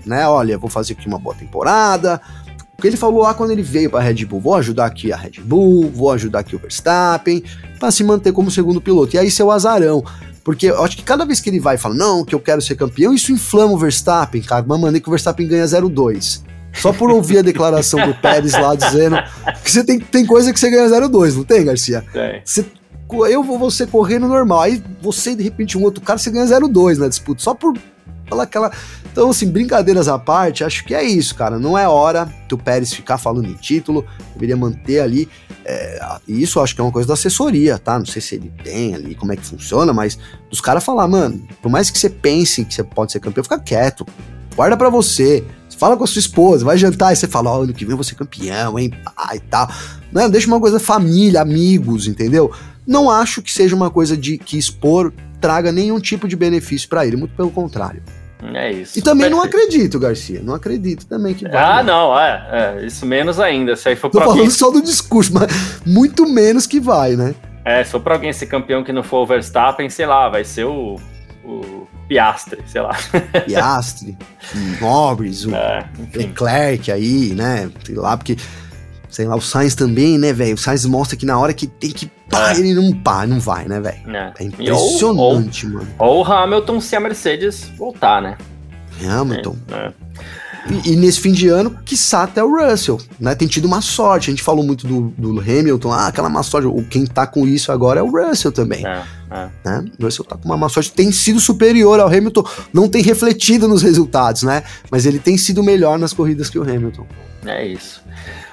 [0.04, 0.28] né?
[0.28, 2.20] Olha, vou fazer aqui uma boa temporada.
[2.76, 5.10] O que ele falou lá quando ele veio para a Red Bull, vou ajudar aqui
[5.10, 7.42] a Red Bull, vou ajudar aqui o Verstappen,
[7.80, 9.16] para se manter como segundo piloto.
[9.16, 10.04] E aí seu azarão.
[10.44, 12.60] Porque eu acho que cada vez que ele vai e fala, não, que eu quero
[12.60, 14.64] ser campeão, isso inflama o Verstappen, cara.
[14.64, 16.42] Uma maneira que o Verstappen ganha 0-2.
[16.74, 19.16] Só por ouvir a declaração do Pérez lá dizendo
[19.62, 22.04] que você tem, tem coisa que você ganha 0-2, não tem, Garcia?
[22.12, 22.40] Tem.
[22.44, 22.64] Você,
[23.28, 24.62] eu vou você correndo normal.
[24.62, 27.42] Aí você, de repente, um outro cara, você ganha 0-2 na disputa.
[27.42, 27.76] Só por
[28.28, 28.72] falar aquela.
[29.12, 31.58] Então, assim, brincadeiras à parte, acho que é isso, cara.
[31.58, 35.28] Não é hora do Pérez ficar falando em título, deveria manter ali.
[35.66, 37.98] É, isso acho que é uma coisa da assessoria, tá?
[37.98, 41.46] Não sei se ele tem ali, como é que funciona, mas dos caras falar, mano,
[41.60, 44.06] por mais que você pense que você pode ser campeão, fica quieto.
[44.56, 45.44] Guarda para você.
[45.76, 48.78] Fala com a sua esposa, vai jantar e você fala, ano que vem ser campeão,
[48.78, 49.68] hein, pai e tal.
[50.12, 52.52] Não, deixa uma coisa família, amigos, entendeu?
[52.86, 57.04] Não acho que seja uma coisa de que expor traga nenhum tipo de benefício para
[57.04, 58.02] ele, muito pelo contrário.
[58.54, 58.98] É isso.
[58.98, 59.36] E também Perfeito.
[59.36, 60.40] não acredito, Garcia.
[60.42, 61.56] Não acredito também que vai.
[61.56, 63.76] Ah, não, é, é, Isso menos ainda.
[63.76, 64.50] Se aí for Tô falando alguém...
[64.50, 67.34] só do discurso, mas muito menos que vai, né?
[67.64, 70.42] É, se for pra alguém ser campeão que não for o Verstappen, sei lá, vai
[70.42, 70.96] ser o,
[71.44, 72.96] o Piastre, sei lá.
[73.46, 74.18] Piastre,
[74.80, 77.70] Norris, o é, Leclerc aí, né?
[77.84, 78.36] Sei lá, porque
[79.08, 80.54] sei lá, o Sainz também, né, velho?
[80.54, 82.58] O Sainz mostra que na hora que tem que pá, é.
[82.58, 84.16] ele não pá, não vai, né, velho?
[84.16, 84.32] É.
[84.38, 84.44] é.
[84.44, 85.88] impressionante, ou, mano.
[85.98, 88.36] Ou o Hamilton se a Mercedes voltar, né?
[89.06, 89.56] Hamilton.
[89.70, 89.92] É.
[90.70, 93.34] E, e, nesse fim de ano, quiçá até o Russell, né?
[93.34, 94.30] Tem tido uma sorte.
[94.30, 96.68] A gente falou muito do, do Hamilton, ah, aquela má sorte.
[96.88, 98.86] Quem tá com isso agora é o Russell também.
[98.86, 99.48] É, é.
[99.64, 99.84] Né?
[99.98, 103.66] O Russell tá com uma má sorte, tem sido superior ao Hamilton, não tem refletido
[103.66, 104.62] nos resultados, né?
[104.90, 107.06] Mas ele tem sido melhor nas corridas que o Hamilton.
[107.44, 108.00] É isso.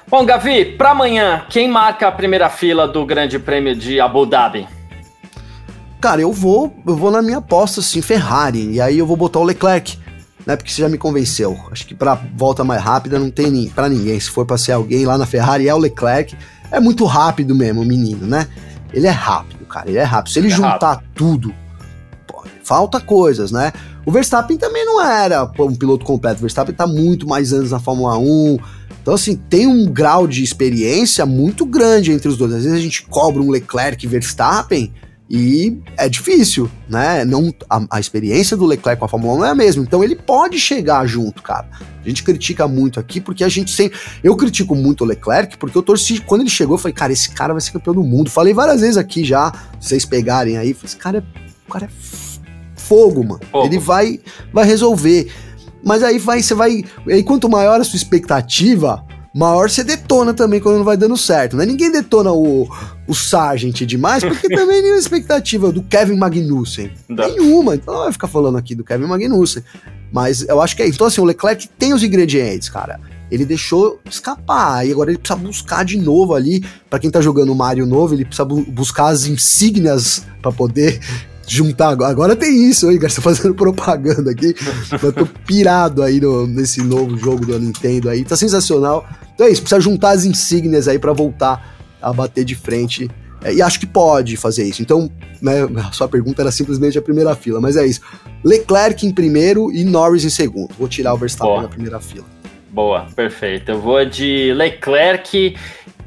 [0.08, 4.66] Bom, Gavi, para amanhã, quem marca a primeira fila do Grande Prêmio de Abu Dhabi?
[6.00, 8.72] Cara, eu vou, eu vou na minha aposta, assim, Ferrari.
[8.72, 9.98] E aí eu vou botar o Leclerc,
[10.46, 10.56] né?
[10.56, 11.58] Porque você já me convenceu.
[11.70, 14.18] Acho que para volta mais rápida não tem para ninguém.
[14.18, 16.36] Se for para ser alguém lá na Ferrari, é o Leclerc.
[16.70, 18.46] É muito rápido mesmo, o menino, né?
[18.92, 19.88] Ele é rápido, cara.
[19.88, 20.32] Ele é rápido.
[20.32, 21.10] Se ele, ele é juntar rápido.
[21.14, 21.54] tudo,
[22.26, 23.72] pô, falta coisas, né?
[24.06, 26.38] O Verstappen também não era um piloto completo.
[26.38, 28.58] O Verstappen tá muito mais anos na Fórmula 1
[29.02, 32.52] então, assim, tem um grau de experiência muito grande entre os dois.
[32.52, 34.92] Às vezes a gente cobra um Leclerc Verstappen
[35.32, 37.24] e é difícil, né?
[37.24, 39.80] Não, a, a, experiência do Leclerc com a Fórmula 1 não é a mesma.
[39.84, 41.68] Então ele pode chegar junto, cara.
[42.04, 43.96] A gente critica muito aqui porque a gente sempre.
[44.24, 46.18] Eu critico muito o Leclerc porque eu torci.
[46.18, 48.28] Quando ele chegou, eu falei, cara, esse cara vai ser campeão do mundo.
[48.28, 50.74] Falei várias vezes aqui já, vocês pegarem aí.
[50.74, 51.22] Falei, esse cara é,
[51.68, 51.90] o cara é
[52.74, 53.40] fogo, mano.
[53.52, 53.66] Fogo.
[53.66, 54.18] Ele vai,
[54.52, 55.32] vai resolver.
[55.80, 56.84] Mas aí vai, você vai.
[57.06, 59.04] E quanto maior a sua expectativa,
[59.34, 61.64] maior você detona também quando não vai dando certo, né?
[61.64, 62.68] Ninguém detona o,
[63.06, 66.90] o Sargent demais, porque também nenhuma expectativa do Kevin Magnussen.
[67.08, 67.28] Não.
[67.28, 67.74] Nenhuma.
[67.74, 69.62] Então não vai ficar falando aqui do Kevin Magnussen.
[70.12, 70.88] Mas eu acho que é.
[70.88, 73.00] Então, assim, o Leclerc tem os ingredientes, cara.
[73.30, 76.64] Ele deixou escapar, e agora ele precisa buscar de novo ali.
[76.88, 81.00] para quem tá jogando o Mario novo, ele precisa bu buscar as insígnias para poder
[81.46, 81.90] juntar.
[82.02, 83.10] Agora tem isso aí, cara.
[83.10, 84.54] Você fazendo propaganda aqui.
[85.02, 88.24] eu tô pirado aí no, nesse novo jogo da Nintendo aí.
[88.24, 89.06] Tá sensacional.
[89.34, 93.10] Então é isso, precisa juntar as insígnias aí para voltar a bater de frente.
[93.42, 94.82] É, e acho que pode fazer isso.
[94.82, 95.10] Então,
[95.40, 98.00] né, a sua pergunta era simplesmente a primeira fila, mas é isso.
[98.44, 100.70] Leclerc em primeiro e Norris em segundo.
[100.78, 101.62] Vou tirar o Verstappen Boa.
[101.62, 102.26] na primeira fila.
[102.70, 103.70] Boa, perfeito.
[103.70, 105.56] Eu vou de Leclerc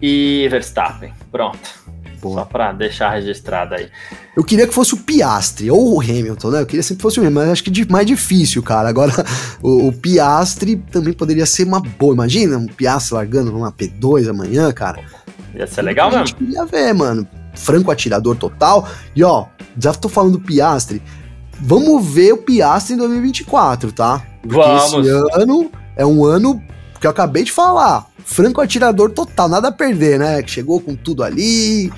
[0.01, 1.13] e Verstappen.
[1.31, 1.82] Pronto.
[2.23, 2.35] Boa.
[2.35, 3.89] Só pra deixar registrado aí.
[4.35, 6.61] Eu queria que fosse o Piastre ou o Hamilton, né?
[6.61, 8.87] Eu queria sempre que fosse o Hamilton, mas acho que mais difícil, cara.
[8.87, 9.11] Agora,
[9.61, 12.13] o, o Piastre também poderia ser uma boa.
[12.13, 15.01] Imagina um Piastre largando numa P2 amanhã, cara.
[15.53, 16.23] Ia ser legal mesmo.
[16.23, 17.27] A gente queria ver, mano.
[17.53, 18.87] Franco atirador total.
[19.13, 19.47] E ó,
[19.77, 21.01] já tô falando do Piastre.
[21.59, 24.25] Vamos ver o Piastre em 2024, tá?
[24.41, 25.05] Porque Vamos.
[25.05, 26.61] esse ano é um ano
[26.99, 28.07] que eu acabei de falar.
[28.25, 30.41] Franco atirador total, nada a perder, né?
[30.47, 31.91] Chegou com tudo ali,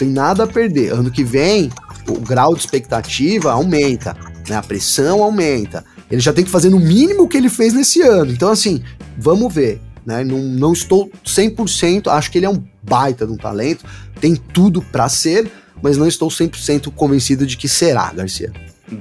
[0.00, 0.92] tem nada a perder.
[0.92, 1.70] Ano que vem,
[2.08, 4.16] o grau de expectativa aumenta,
[4.48, 4.56] né?
[4.56, 5.84] A pressão aumenta.
[6.10, 8.32] Ele já tem que fazer no mínimo o que ele fez nesse ano.
[8.32, 8.82] Então, assim,
[9.16, 9.80] vamos ver.
[10.04, 10.24] Né?
[10.24, 13.84] Não, não estou 100%, acho que ele é um baita de um talento,
[14.18, 15.50] tem tudo para ser,
[15.82, 18.50] mas não estou 100% convencido de que será, Garcia.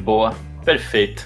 [0.03, 0.35] Boa,
[0.65, 1.25] perfeito.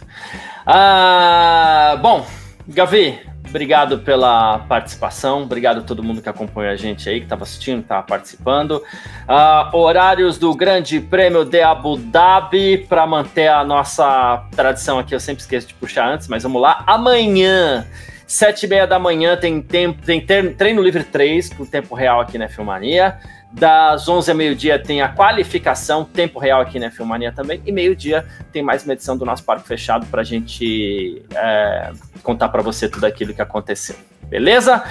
[0.66, 2.26] Ah, bom,
[2.68, 3.20] Gavi,
[3.54, 7.82] obrigado pela participação, obrigado a todo mundo que acompanha a gente aí, que estava assistindo,
[7.82, 8.82] estava participando.
[8.82, 15.20] Uh, horários do Grande Prêmio de Abu Dhabi, para manter a nossa tradição aqui, eu
[15.20, 16.84] sempre esqueço de puxar antes, mas vamos lá.
[16.88, 17.86] Amanhã,
[18.26, 22.40] sete e meia da manhã, tem, tempo, tem treino livre 3, com tempo real aqui
[22.40, 23.20] na Filmania.
[23.54, 27.62] Das 11 a meio-dia tem a qualificação, tempo real aqui na Filmania também.
[27.66, 31.92] E meio-dia tem mais uma edição do nosso Parque Fechado para a gente é,
[32.24, 33.96] contar para você tudo aquilo que aconteceu.
[34.28, 34.84] Beleza?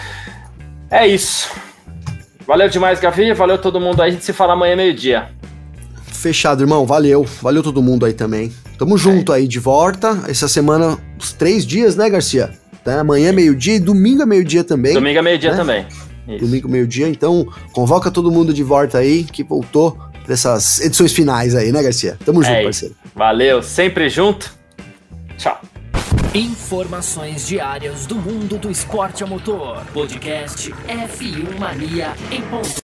[0.89, 1.51] É isso.
[2.47, 3.33] Valeu demais, Gavi.
[3.33, 4.11] Valeu todo mundo aí.
[4.11, 5.29] A gente se fala amanhã meio-dia.
[6.05, 6.87] Fechado, irmão.
[6.87, 7.25] Valeu.
[7.41, 8.53] Valeu todo mundo aí também.
[8.79, 9.39] Tamo junto é.
[9.39, 10.23] aí de volta.
[10.29, 12.51] Essa semana, os três dias, né, Garcia?
[12.85, 13.01] Tá?
[13.01, 14.95] Amanhã, meio-dia e domingo, meio-dia também.
[14.95, 15.57] Domingo, meio-dia né?
[15.57, 15.87] também.
[16.29, 16.45] Isso.
[16.45, 17.09] Domingo, meio-dia.
[17.09, 22.17] Então, convoca todo mundo de volta aí que voltou dessas edições finais aí, né, Garcia?
[22.25, 22.95] Tamo junto, é parceiro.
[23.15, 24.55] Valeu, sempre junto.
[25.37, 25.61] Tchau.
[26.35, 29.85] Informações diárias do mundo do esporte a motor.
[29.93, 32.81] Podcast F1 Mania em ponto.